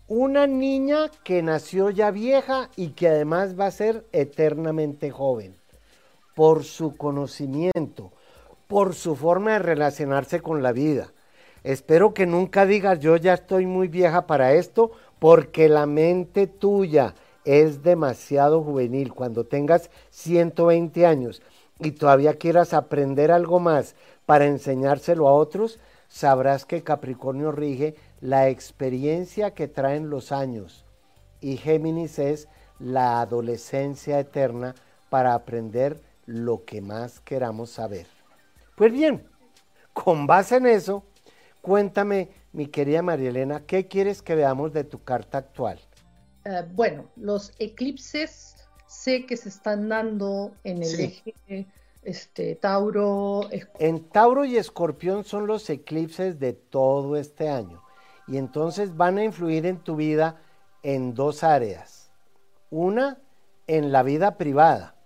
Una 0.08 0.48
niña 0.48 1.10
que 1.22 1.42
nació 1.42 1.90
ya 1.90 2.10
vieja 2.10 2.70
y 2.74 2.88
que 2.88 3.06
además 3.08 3.58
va 3.58 3.66
a 3.66 3.70
ser 3.70 4.04
eternamente 4.10 5.10
joven 5.10 5.54
por 6.34 6.64
su 6.64 6.96
conocimiento, 6.96 8.12
por 8.66 8.94
su 8.94 9.14
forma 9.14 9.52
de 9.52 9.58
relacionarse 9.60 10.40
con 10.40 10.62
la 10.62 10.72
vida. 10.72 11.12
Espero 11.62 12.14
que 12.14 12.26
nunca 12.26 12.66
digas 12.66 12.98
yo 12.98 13.16
ya 13.16 13.34
estoy 13.34 13.66
muy 13.66 13.86
vieja 13.86 14.26
para 14.26 14.54
esto, 14.54 14.90
porque 15.20 15.68
la 15.68 15.86
mente 15.86 16.46
tuya 16.46 17.14
es 17.44 17.82
demasiado 17.82 18.62
juvenil. 18.62 19.12
Cuando 19.12 19.44
tengas 19.44 19.90
120 20.10 21.06
años 21.06 21.42
y 21.78 21.92
todavía 21.92 22.34
quieras 22.34 22.74
aprender 22.74 23.32
algo 23.32 23.60
más 23.60 23.94
para 24.26 24.46
enseñárselo 24.46 25.28
a 25.28 25.32
otros, 25.32 25.78
sabrás 26.08 26.64
que 26.64 26.82
Capricornio 26.82 27.52
rige 27.52 27.94
la 28.20 28.48
experiencia 28.48 29.52
que 29.52 29.68
traen 29.68 30.10
los 30.10 30.32
años 30.32 30.84
y 31.40 31.56
Géminis 31.56 32.18
es 32.18 32.48
la 32.78 33.20
adolescencia 33.20 34.18
eterna 34.18 34.74
para 35.08 35.34
aprender 35.34 36.00
lo 36.26 36.64
que 36.64 36.80
más 36.80 37.20
queramos 37.20 37.70
saber. 37.70 38.06
Pues 38.76 38.92
bien, 38.92 39.26
con 39.92 40.26
base 40.26 40.56
en 40.56 40.66
eso, 40.66 41.04
cuéntame, 41.60 42.30
mi 42.52 42.66
querida 42.66 43.02
María 43.02 43.30
Elena, 43.30 43.62
¿qué 43.66 43.86
quieres 43.86 44.22
que 44.22 44.34
veamos 44.34 44.72
de 44.72 44.84
tu 44.84 45.02
carta 45.02 45.38
actual? 45.38 45.80
Eh, 46.44 46.66
bueno, 46.72 47.06
los 47.16 47.52
eclipses 47.58 48.56
sé 48.86 49.26
que 49.26 49.36
se 49.36 49.48
están 49.48 49.88
dando 49.88 50.52
en 50.64 50.82
el 50.82 51.00
eje 51.00 51.66
este, 52.02 52.56
Tauro. 52.56 53.42
En 53.78 54.08
Tauro 54.08 54.44
y 54.44 54.56
Escorpión 54.56 55.24
son 55.24 55.46
los 55.46 55.68
eclipses 55.68 56.38
de 56.38 56.54
todo 56.54 57.16
este 57.16 57.48
año 57.48 57.82
y 58.26 58.38
entonces 58.38 58.96
van 58.96 59.18
a 59.18 59.24
influir 59.24 59.66
en 59.66 59.78
tu 59.78 59.96
vida 59.96 60.40
en 60.82 61.14
dos 61.14 61.44
áreas. 61.44 62.12
Una, 62.70 63.18
en 63.66 63.92
la 63.92 64.02
vida 64.02 64.36
privada, 64.38 64.96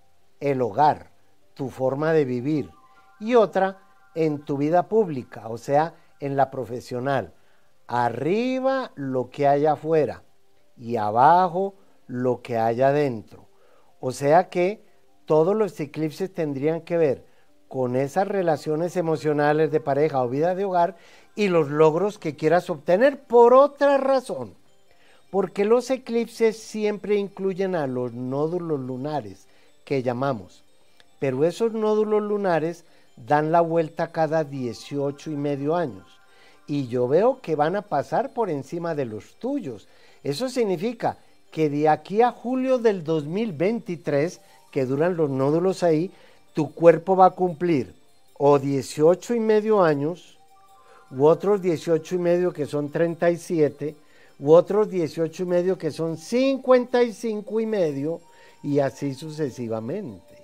el 0.40 0.62
hogar, 0.62 1.10
tu 1.54 1.68
forma 1.68 2.12
de 2.12 2.24
vivir 2.24 2.70
y 3.18 3.34
otra 3.34 3.78
en 4.14 4.44
tu 4.44 4.56
vida 4.56 4.88
pública, 4.88 5.48
o 5.48 5.58
sea, 5.58 5.94
en 6.20 6.36
la 6.36 6.50
profesional. 6.50 7.34
Arriba 7.86 8.92
lo 8.94 9.30
que 9.30 9.48
hay 9.48 9.66
afuera 9.66 10.23
y 10.76 10.96
abajo 10.96 11.74
lo 12.06 12.42
que 12.42 12.58
hay 12.58 12.82
adentro. 12.82 13.46
O 14.00 14.12
sea 14.12 14.48
que 14.48 14.84
todos 15.24 15.56
los 15.56 15.78
eclipses 15.80 16.32
tendrían 16.32 16.82
que 16.82 16.96
ver 16.96 17.24
con 17.68 17.96
esas 17.96 18.28
relaciones 18.28 18.96
emocionales 18.96 19.70
de 19.70 19.80
pareja 19.80 20.22
o 20.22 20.28
vida 20.28 20.54
de 20.54 20.64
hogar 20.64 20.96
y 21.34 21.48
los 21.48 21.68
logros 21.70 22.18
que 22.18 22.36
quieras 22.36 22.70
obtener 22.70 23.22
por 23.22 23.54
otra 23.54 23.96
razón. 23.96 24.54
Porque 25.30 25.64
los 25.64 25.90
eclipses 25.90 26.58
siempre 26.58 27.16
incluyen 27.16 27.74
a 27.74 27.86
los 27.86 28.12
nódulos 28.12 28.78
lunares 28.78 29.48
que 29.84 30.02
llamamos 30.02 30.64
pero 31.24 31.44
esos 31.44 31.72
nódulos 31.72 32.22
lunares 32.22 32.84
dan 33.16 33.50
la 33.50 33.62
vuelta 33.62 34.12
cada 34.12 34.44
18 34.44 35.30
y 35.30 35.36
medio 35.36 35.74
años. 35.74 36.06
Y 36.66 36.86
yo 36.88 37.08
veo 37.08 37.40
que 37.40 37.56
van 37.56 37.76
a 37.76 37.80
pasar 37.80 38.34
por 38.34 38.50
encima 38.50 38.94
de 38.94 39.06
los 39.06 39.36
tuyos. 39.36 39.88
Eso 40.24 40.48
significa 40.48 41.18
que 41.52 41.70
de 41.70 41.88
aquí 41.88 42.22
a 42.22 42.32
julio 42.32 42.78
del 42.78 43.04
2023, 43.04 44.40
que 44.72 44.86
duran 44.86 45.16
los 45.16 45.30
nódulos 45.30 45.82
ahí, 45.82 46.10
tu 46.54 46.72
cuerpo 46.72 47.14
va 47.14 47.26
a 47.26 47.30
cumplir 47.30 47.94
o 48.38 48.58
18 48.58 49.34
y 49.34 49.40
medio 49.40 49.82
años, 49.82 50.38
u 51.10 51.26
otros 51.26 51.62
18 51.62 52.16
y 52.16 52.18
medio 52.18 52.52
que 52.52 52.66
son 52.66 52.90
37, 52.90 53.94
u 54.40 54.52
otros 54.52 54.90
18 54.90 55.42
y 55.42 55.46
medio 55.46 55.78
que 55.78 55.92
son 55.92 56.16
55 56.16 57.60
y 57.60 57.66
medio, 57.66 58.20
y 58.62 58.80
así 58.80 59.14
sucesivamente. 59.14 60.34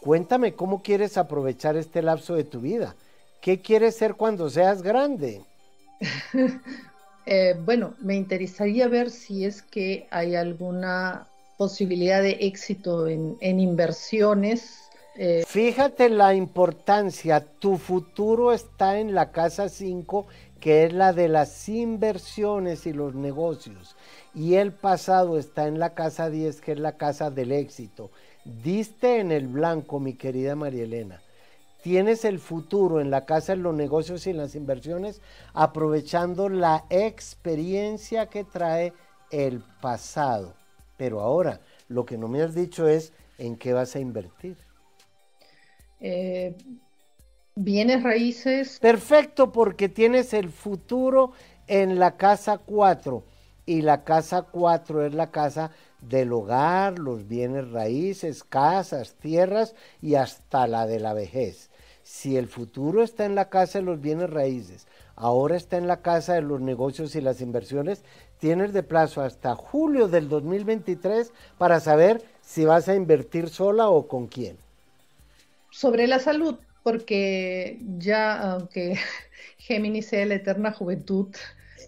Cuéntame 0.00 0.54
cómo 0.54 0.82
quieres 0.82 1.18
aprovechar 1.18 1.76
este 1.76 2.02
lapso 2.02 2.34
de 2.34 2.44
tu 2.44 2.60
vida. 2.60 2.96
¿Qué 3.40 3.60
quieres 3.60 3.96
ser 3.96 4.14
cuando 4.14 4.50
seas 4.50 4.82
grande? 4.82 5.42
Eh, 7.32 7.54
bueno, 7.64 7.94
me 8.00 8.16
interesaría 8.16 8.88
ver 8.88 9.08
si 9.08 9.44
es 9.44 9.62
que 9.62 10.08
hay 10.10 10.34
alguna 10.34 11.28
posibilidad 11.56 12.20
de 12.20 12.38
éxito 12.40 13.06
en, 13.06 13.38
inversiones. 13.40 14.90
Eh. 15.14 15.44
Fíjate 15.46 16.08
la 16.08 16.34
importancia, 16.34 17.46
tu 17.60 17.78
futuro 17.78 18.52
está 18.52 18.98
en 18.98 19.14
la 19.14 19.30
casa 19.30 19.68
5, 19.68 20.26
que 20.58 20.82
es 20.84 20.92
la 20.92 21.12
de 21.12 21.28
las 21.28 21.68
inversiones 21.68 22.84
y 22.86 22.92
los 22.92 23.14
negocios, 23.14 23.94
y 24.34 24.54
el 24.56 24.72
pasado 24.72 25.38
está 25.38 25.68
en 25.68 25.78
la 25.78 25.94
casa 25.94 26.30
10, 26.30 26.60
que 26.60 26.72
es 26.72 26.80
la 26.80 26.96
casa 26.96 27.30
del 27.30 27.52
éxito. 27.52 28.10
Diste 28.44 29.20
en 29.20 29.30
el 29.30 29.46
blanco, 29.46 30.00
mi 30.00 30.14
querida 30.14 30.56
María 30.56 30.82
Elena. 30.82 31.20
Tienes 31.82 32.24
el 32.24 32.38
futuro 32.38 33.00
en 33.00 33.10
la 33.10 33.24
casa, 33.24 33.54
en 33.54 33.62
los 33.62 33.74
negocios 33.74 34.26
y 34.26 34.30
en 34.30 34.36
las 34.36 34.54
inversiones, 34.54 35.20
aprovechando 35.54 36.48
la 36.48 36.84
experiencia 36.90 38.26
que 38.26 38.44
trae 38.44 38.92
el 39.30 39.62
pasado. 39.80 40.54
Pero 40.96 41.20
ahora, 41.20 41.60
lo 41.88 42.04
que 42.04 42.18
no 42.18 42.28
me 42.28 42.42
has 42.42 42.54
dicho 42.54 42.86
es 42.88 43.12
en 43.38 43.56
qué 43.56 43.72
vas 43.72 43.96
a 43.96 44.00
invertir. 44.00 44.56
Eh, 46.00 46.54
bienes 47.54 48.02
raíces. 48.02 48.78
Perfecto, 48.78 49.52
porque 49.52 49.88
tienes 49.88 50.34
el 50.34 50.50
futuro 50.50 51.32
en 51.66 51.98
la 51.98 52.16
casa 52.16 52.58
4 52.58 53.24
y 53.66 53.82
la 53.82 54.04
casa 54.04 54.42
4 54.42 55.06
es 55.06 55.14
la 55.14 55.30
casa 55.30 55.70
del 56.00 56.32
hogar, 56.32 56.98
los 56.98 57.28
bienes 57.28 57.70
raíces, 57.70 58.42
casas, 58.42 59.14
tierras 59.14 59.74
y 60.00 60.14
hasta 60.14 60.66
la 60.66 60.86
de 60.86 61.00
la 61.00 61.12
vejez. 61.12 61.69
Si 62.12 62.36
el 62.36 62.48
futuro 62.48 63.04
está 63.04 63.24
en 63.24 63.36
la 63.36 63.48
casa 63.48 63.78
de 63.78 63.84
los 63.84 64.00
bienes 64.00 64.28
raíces, 64.28 64.88
ahora 65.14 65.56
está 65.56 65.78
en 65.78 65.86
la 65.86 66.02
casa 66.02 66.34
de 66.34 66.42
los 66.42 66.60
negocios 66.60 67.14
y 67.14 67.20
las 67.20 67.40
inversiones, 67.40 68.02
tienes 68.38 68.72
de 68.72 68.82
plazo 68.82 69.22
hasta 69.22 69.54
julio 69.54 70.08
del 70.08 70.28
2023 70.28 71.32
para 71.56 71.78
saber 71.78 72.20
si 72.42 72.64
vas 72.64 72.88
a 72.88 72.96
invertir 72.96 73.48
sola 73.48 73.88
o 73.88 74.08
con 74.08 74.26
quién. 74.26 74.56
Sobre 75.70 76.08
la 76.08 76.18
salud, 76.18 76.56
porque 76.82 77.78
ya 77.96 78.54
aunque 78.54 78.98
Géminis 79.58 80.08
sea 80.08 80.26
la 80.26 80.34
eterna 80.34 80.72
juventud, 80.72 81.28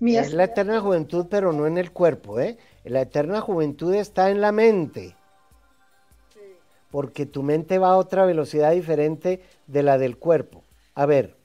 es 0.01 0.33
la 0.33 0.45
eterna 0.45 0.81
juventud, 0.81 1.27
pero 1.29 1.53
no 1.53 1.67
en 1.67 1.79
el 1.79 1.91
cuerpo, 1.91 2.39
¿eh? 2.39 2.57
La 2.85 3.03
eterna 3.03 3.41
juventud 3.41 3.93
está 3.93 4.31
en 4.31 4.41
la 4.41 4.53
mente. 4.53 5.17
Porque 6.93 7.27
tu 7.27 7.43
mente 7.43 7.79
va 7.79 7.89
a 7.89 7.97
otra 7.97 8.25
velocidad 8.25 8.71
diferente 8.71 9.43
de 9.67 9.83
la 9.83 9.99
del 9.99 10.19
cuerpo. 10.19 10.63
A 10.95 11.07
ver. 11.07 11.37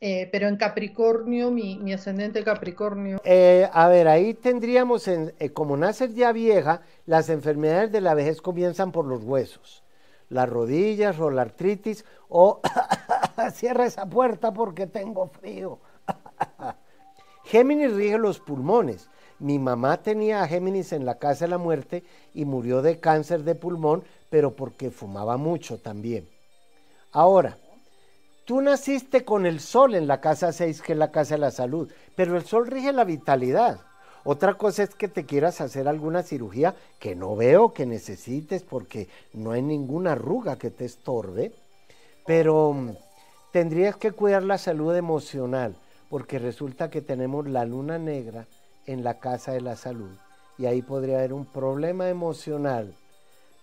Eh, 0.00 0.28
pero 0.30 0.46
en 0.46 0.56
Capricornio, 0.56 1.50
mi, 1.50 1.92
ascendente 1.92 2.44
Capricornio. 2.44 3.18
Eh, 3.24 3.68
a 3.72 3.88
ver, 3.88 4.06
ahí 4.06 4.34
tendríamos, 4.34 5.08
en, 5.08 5.32
eh, 5.38 5.50
como 5.50 5.78
naces 5.78 6.14
ya 6.14 6.30
vieja, 6.32 6.82
las 7.06 7.30
enfermedades 7.30 7.90
de 7.90 8.02
la 8.02 8.14
vejez 8.14 8.42
comienzan 8.42 8.92
por 8.92 9.06
los 9.06 9.24
huesos. 9.24 9.82
Las 10.28 10.48
rodillas 10.48 11.18
o 11.18 11.30
la 11.30 11.42
artritis 11.42 12.04
o 12.28 12.60
cierra 13.54 13.86
esa 13.86 14.06
puerta 14.06 14.52
porque 14.52 14.86
tengo 14.86 15.28
frío. 15.28 15.80
Géminis 17.44 17.94
rige 17.94 18.18
los 18.18 18.40
pulmones. 18.40 19.08
Mi 19.38 19.58
mamá 19.58 20.02
tenía 20.02 20.42
a 20.42 20.48
Géminis 20.48 20.92
en 20.92 21.04
la 21.04 21.18
casa 21.18 21.44
de 21.44 21.50
la 21.50 21.58
muerte 21.58 22.04
y 22.32 22.44
murió 22.44 22.80
de 22.80 23.00
cáncer 23.00 23.44
de 23.44 23.54
pulmón, 23.54 24.02
pero 24.30 24.54
porque 24.54 24.90
fumaba 24.90 25.36
mucho 25.36 25.78
también. 25.78 26.28
Ahora, 27.12 27.58
Tú 28.46 28.60
naciste 28.60 29.24
con 29.24 29.44
el 29.44 29.58
sol 29.58 29.96
en 29.96 30.06
la 30.06 30.20
casa 30.20 30.52
6, 30.52 30.80
que 30.80 30.92
es 30.92 30.98
la 30.98 31.10
casa 31.10 31.34
de 31.34 31.40
la 31.40 31.50
salud, 31.50 31.90
pero 32.14 32.36
el 32.36 32.44
sol 32.44 32.68
rige 32.68 32.92
la 32.92 33.02
vitalidad. 33.02 33.80
Otra 34.22 34.54
cosa 34.54 34.84
es 34.84 34.94
que 34.94 35.08
te 35.08 35.26
quieras 35.26 35.60
hacer 35.60 35.88
alguna 35.88 36.22
cirugía 36.22 36.76
que 37.00 37.16
no 37.16 37.34
veo 37.34 37.74
que 37.74 37.86
necesites 37.86 38.62
porque 38.62 39.08
no 39.32 39.50
hay 39.50 39.62
ninguna 39.62 40.12
arruga 40.12 40.58
que 40.58 40.70
te 40.70 40.84
estorbe, 40.84 41.54
pero 42.24 42.72
mm, 42.72 42.90
tendrías 43.52 43.96
que 43.96 44.12
cuidar 44.12 44.44
la 44.44 44.58
salud 44.58 44.94
emocional 44.94 45.74
porque 46.08 46.38
resulta 46.38 46.88
que 46.88 47.02
tenemos 47.02 47.48
la 47.48 47.64
luna 47.64 47.98
negra 47.98 48.46
en 48.86 49.02
la 49.02 49.18
casa 49.18 49.54
de 49.54 49.60
la 49.60 49.74
salud 49.74 50.16
y 50.56 50.66
ahí 50.66 50.82
podría 50.82 51.18
haber 51.18 51.32
un 51.32 51.46
problema 51.46 52.08
emocional. 52.08 52.94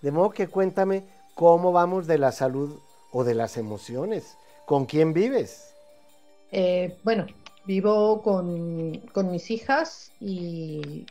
De 0.04 0.12
modo 0.12 0.32
que 0.32 0.50
cuéntame 0.50 1.06
cómo 1.34 1.72
vamos 1.72 2.08
de 2.08 2.18
la 2.18 2.34
salud 2.34 2.78
o 3.14 3.24
de 3.24 3.34
las 3.34 3.56
emociones. 3.56 4.38
¿Con 4.66 4.86
quién 4.86 5.14
vives? 5.14 5.74
Eh, 6.52 6.98
bueno, 7.06 7.26
vivo 7.66 8.22
con, 8.22 9.32
mis 9.32 9.50
hijas 9.50 10.12
y 10.20 11.06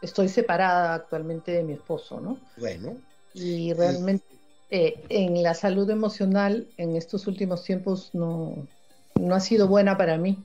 estoy 0.00 0.30
separada 0.30 0.94
actualmente 0.94 1.52
de 1.52 1.62
mi 1.62 1.74
esposo, 1.74 2.20
¿no? 2.20 2.38
Bueno. 2.56 2.96
Y 3.34 3.74
realmente 3.74 4.24
eh, 4.70 5.04
en 5.10 5.42
la 5.42 5.52
salud 5.52 5.88
emocional 5.90 6.66
en 6.78 6.96
estos 6.96 7.26
últimos 7.26 7.64
tiempos 7.64 8.14
no, 8.14 8.66
no 9.20 9.34
ha 9.34 9.40
sido 9.40 9.68
buena 9.68 9.98
para 9.98 10.16
mí. 10.16 10.42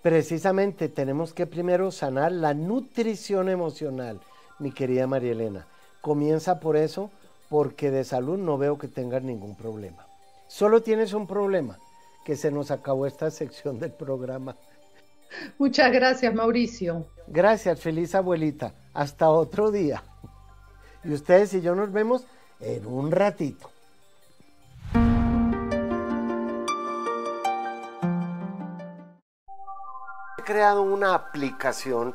Precisamente 0.00 0.88
tenemos 0.88 1.34
que 1.34 1.46
primero 1.46 1.90
sanar 1.90 2.32
la 2.32 2.54
nutrición 2.54 3.50
emocional, 3.50 4.22
mi 4.58 4.72
querida 4.72 5.06
María 5.06 5.32
Elena. 5.32 5.66
Comienza 6.06 6.60
por 6.60 6.76
eso, 6.76 7.10
porque 7.48 7.90
de 7.90 8.04
salud 8.04 8.38
no 8.38 8.58
veo 8.58 8.78
que 8.78 8.86
tengas 8.86 9.24
ningún 9.24 9.56
problema. 9.56 10.06
Solo 10.46 10.80
tienes 10.80 11.12
un 11.14 11.26
problema, 11.26 11.78
que 12.24 12.36
se 12.36 12.52
nos 12.52 12.70
acabó 12.70 13.06
esta 13.06 13.28
sección 13.32 13.80
del 13.80 13.90
programa. 13.90 14.54
Muchas 15.58 15.90
gracias, 15.90 16.32
Mauricio. 16.32 17.08
Gracias, 17.26 17.80
feliz 17.80 18.14
abuelita. 18.14 18.72
Hasta 18.94 19.28
otro 19.30 19.72
día. 19.72 20.04
Y 21.02 21.12
ustedes 21.12 21.52
y 21.54 21.60
yo 21.60 21.74
nos 21.74 21.90
vemos 21.90 22.24
en 22.60 22.86
un 22.86 23.10
ratito. 23.10 23.68
He 30.38 30.42
creado 30.44 30.82
una 30.82 31.16
aplicación 31.16 32.14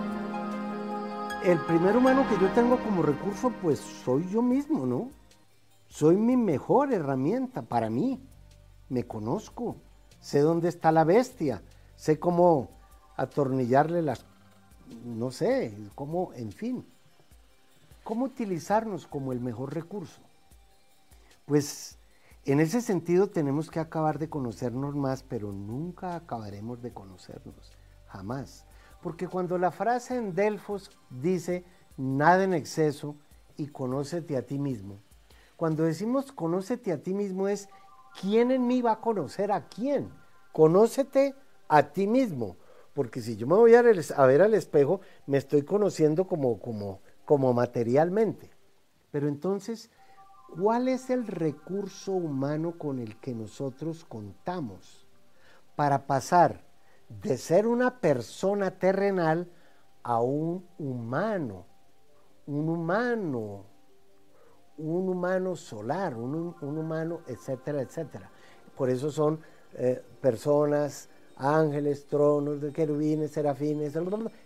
el 1.43 1.57
primer 1.59 1.97
humano 1.97 2.27
que 2.29 2.37
yo 2.39 2.51
tengo 2.53 2.77
como 2.83 3.01
recurso, 3.01 3.51
pues 3.61 3.79
soy 3.79 4.27
yo 4.29 4.41
mismo, 4.41 4.85
¿no? 4.85 5.09
Soy 5.87 6.15
mi 6.15 6.37
mejor 6.37 6.93
herramienta 6.93 7.63
para 7.63 7.89
mí. 7.89 8.21
Me 8.89 9.05
conozco, 9.05 9.77
sé 10.19 10.39
dónde 10.39 10.69
está 10.69 10.91
la 10.91 11.03
bestia, 11.03 11.63
sé 11.95 12.19
cómo 12.19 12.69
atornillarle 13.15 14.01
las, 14.01 14.25
no 15.03 15.31
sé, 15.31 15.75
cómo, 15.95 16.31
en 16.33 16.51
fin, 16.51 16.85
cómo 18.03 18.25
utilizarnos 18.25 19.07
como 19.07 19.31
el 19.31 19.39
mejor 19.39 19.73
recurso. 19.73 20.21
Pues 21.45 21.97
en 22.45 22.59
ese 22.59 22.81
sentido 22.81 23.27
tenemos 23.27 23.71
que 23.71 23.79
acabar 23.79 24.19
de 24.19 24.29
conocernos 24.29 24.95
más, 24.95 25.23
pero 25.23 25.51
nunca 25.51 26.15
acabaremos 26.15 26.81
de 26.83 26.93
conocernos, 26.93 27.71
jamás. 28.07 28.65
Porque 29.01 29.27
cuando 29.27 29.57
la 29.57 29.71
frase 29.71 30.17
en 30.17 30.35
Delfos 30.35 30.91
dice, 31.09 31.63
nada 31.97 32.43
en 32.43 32.53
exceso 32.53 33.15
y 33.57 33.67
conócete 33.67 34.37
a 34.37 34.45
ti 34.45 34.59
mismo, 34.59 34.99
cuando 35.55 35.83
decimos 35.83 36.31
conócete 36.31 36.91
a 36.91 37.01
ti 37.01 37.13
mismo 37.13 37.47
es 37.47 37.69
quién 38.19 38.51
en 38.51 38.65
mí 38.65 38.81
va 38.81 38.93
a 38.93 39.01
conocer 39.01 39.51
a 39.51 39.67
quién. 39.67 40.09
Conócete 40.51 41.35
a 41.67 41.83
ti 41.83 42.07
mismo. 42.07 42.57
Porque 42.93 43.21
si 43.21 43.37
yo 43.37 43.47
me 43.47 43.55
voy 43.55 43.75
a, 43.75 43.81
ver 43.81 44.41
al 44.41 44.53
espejo, 44.53 45.01
me 45.25 45.37
estoy 45.37 45.61
conociendo 45.61 46.27
como, 46.27 46.59
como, 46.59 46.99
como 47.25 47.53
materialmente. 47.53 48.49
Pero 49.11 49.27
entonces, 49.27 49.89
¿cuál 50.49 50.87
es 50.87 51.09
el 51.09 51.25
recurso 51.25 52.11
humano 52.11 52.77
con 52.77 52.99
el 52.99 53.17
que 53.17 53.33
nosotros 53.33 54.03
contamos 54.03 55.05
para 55.75 56.05
pasar 56.05 56.70
de 57.21 57.37
ser 57.37 57.67
una 57.67 57.99
persona 57.99 58.71
terrenal 58.71 59.49
a 60.03 60.21
un 60.21 60.65
humano? 60.77 61.65
Un 62.45 62.69
humano 62.69 63.71
un 64.81 65.09
humano 65.09 65.55
solar, 65.55 66.15
un, 66.15 66.55
humano, 66.61 67.21
etcétera, 67.27 67.81
etcétera. 67.81 68.29
Por 68.75 68.89
eso 68.89 69.11
son 69.11 69.39
eh, 69.73 70.01
personas, 70.19 71.09
ángeles, 71.37 72.07
tronos 72.07 72.59
querubines, 72.73 73.31
serafines, 73.31 73.95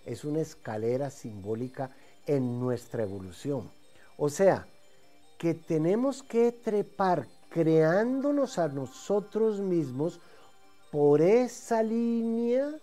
es 0.06 0.26
una 0.26 0.42
escalera 0.42 1.10
simbólica 1.10 1.90
en 2.26 2.60
nuestra 2.60 3.04
evolución. 3.04 3.72
O 4.18 4.30
sea, 4.30 4.68
que 5.38 5.54
tenemos 5.54 6.24
que 6.24 6.52
trepar 6.52 7.28
creándonos 7.50 8.58
a 8.60 8.68
nosotros 8.68 9.60
mismos 9.60 10.20
por 10.96 11.22
esa 11.22 11.84
línea, 11.84 12.74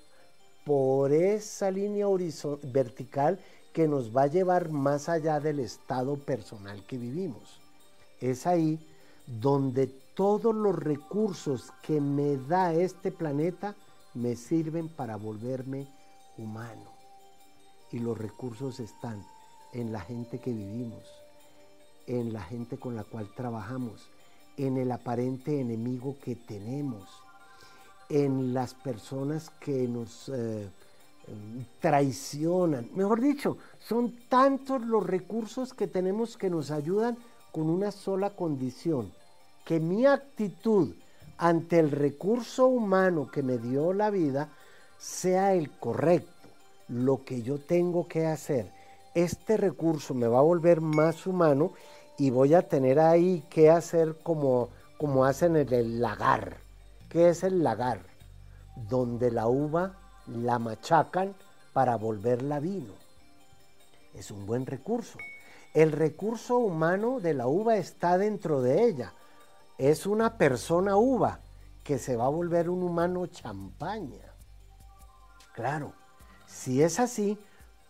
por 0.67 1.13
esa 1.13 1.71
línea 1.71 2.07
vertical 2.65 3.41
que 3.73 3.89
nos 3.89 4.15
va 4.15 4.25
a 4.25 4.27
llevar 4.27 4.69
más 4.69 5.09
allá 5.09 5.41
del 5.41 5.61
estado 5.61 6.17
personal 6.17 6.85
que 6.85 6.99
vivimos. 6.99 7.59
Es 8.21 8.47
ahí 8.47 8.79
donde 9.27 9.87
todos 9.87 10.55
los 10.55 10.79
recursos 10.79 11.73
que 11.83 12.03
me 12.03 12.37
da 12.37 12.75
este 12.75 13.13
planeta 13.13 13.75
me 14.13 14.37
sirven 14.37 14.91
para 14.91 15.17
volverme 15.17 15.89
humano. 16.37 16.93
Y 17.93 17.99
los 17.99 18.19
recursos 18.19 18.79
están 18.79 19.25
en 19.73 19.91
la 19.91 20.01
gente 20.01 20.39
que 20.39 20.53
vivimos, 20.53 21.09
en 22.07 22.35
la 22.35 22.43
gente 22.43 22.77
con 22.77 22.95
la 22.95 23.05
cual 23.05 23.31
trabajamos, 23.35 24.11
en 24.59 24.77
el 24.77 24.93
aparente 24.93 25.59
enemigo 25.59 26.19
que 26.23 26.37
tenemos, 26.37 27.09
en 28.13 28.55
las 28.55 28.75
personas 28.75 29.51
que 29.61 29.89
nos... 29.89 30.29
Eh, 30.29 30.69
traicionan. 31.81 32.91
Mejor 32.95 33.21
dicho, 33.21 33.57
son 33.79 34.13
tantos 34.29 34.83
los 34.83 35.07
recursos 35.07 35.73
que 35.73 35.87
tenemos 35.87 36.37
que 36.37 36.51
nos 36.51 36.71
ayudan 36.71 37.17
con 37.53 37.71
una 37.71 37.91
sola 37.91 38.31
condición, 38.31 39.13
que 39.65 39.79
mi 39.79 40.07
actitud 40.07 40.95
ante 41.39 41.79
el 41.79 41.91
recurso 41.91 42.67
humano 42.67 43.31
que 43.31 43.43
me 43.43 43.59
dio 43.59 43.93
la 43.93 44.11
vida 44.11 44.49
sea 44.99 45.55
el 45.55 45.71
correcto, 45.71 46.49
lo 46.89 47.25
que 47.25 47.43
yo 47.43 47.59
tengo 47.59 48.09
que 48.09 48.27
hacer. 48.27 48.71
Este 49.15 49.57
recurso 49.57 50.15
me 50.15 50.27
va 50.27 50.39
a 50.39 50.43
volver 50.43 50.81
más 50.81 51.27
humano 51.27 51.73
y 52.19 52.31
voy 52.31 52.55
a 52.55 52.69
tener 52.69 52.99
ahí 52.99 53.45
que 53.51 53.71
hacer 53.71 54.17
como, 54.23 54.69
como 54.99 55.25
hacen 55.25 55.57
en 55.57 55.73
el 55.73 56.01
lagar. 56.01 56.62
¿Qué 57.13 57.29
es 57.29 57.43
el 57.43 57.63
lagar? 57.63 58.07
Donde 58.75 59.31
la 59.31 59.47
uva 59.47 59.99
la 60.27 60.59
machacan 60.59 61.35
para 61.75 61.97
volverla 61.97 62.59
vino. 62.59 62.95
Es 64.15 64.31
un 64.31 64.47
buen 64.47 64.65
recurso. 64.65 65.19
El 65.75 65.93
recurso 65.93 66.57
humano 66.57 67.21
de 67.21 67.35
la 67.35 67.49
uva 67.49 67.77
está 67.77 68.17
dentro 68.17 68.63
de 68.63 68.85
ella. 68.85 69.13
Es 69.77 70.07
una 70.07 70.39
persona 70.39 70.97
uva 70.97 71.41
que 71.85 71.99
se 71.99 72.17
va 72.17 72.25
a 72.25 72.31
volver 72.31 72.71
un 72.71 72.83
humano 72.83 73.27
champaña. 73.27 74.33
Claro, 75.53 75.93
si 76.47 76.83
es 76.83 76.99
así, 76.99 77.39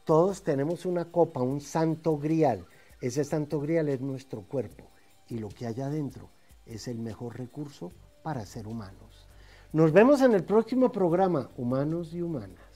todos 0.05 0.43
tenemos 0.43 0.85
una 0.85 1.12
copa, 1.12 1.43
un 1.43 1.61
santo 1.61 2.18
grial. 2.18 2.66
Ese 3.01 3.23
santo 3.23 3.61
grial 3.61 3.89
es 3.89 4.01
nuestro 4.01 4.43
cuerpo 4.43 4.91
y 5.29 5.39
lo 5.39 5.49
que 5.49 5.68
hay 5.68 5.81
adentro 5.81 6.29
es 6.66 6.89
el 6.89 6.99
mejor 6.99 7.39
recurso 7.39 7.93
para 8.25 8.47
ser 8.47 8.66
humanos. 8.66 9.11
Nos 9.73 9.91
vemos 9.91 10.20
en 10.20 10.35
el 10.35 10.45
próximo 10.45 10.93
programa, 10.93 11.49
Humanos 11.57 12.12
y 12.12 12.20
Humanas. 12.20 12.72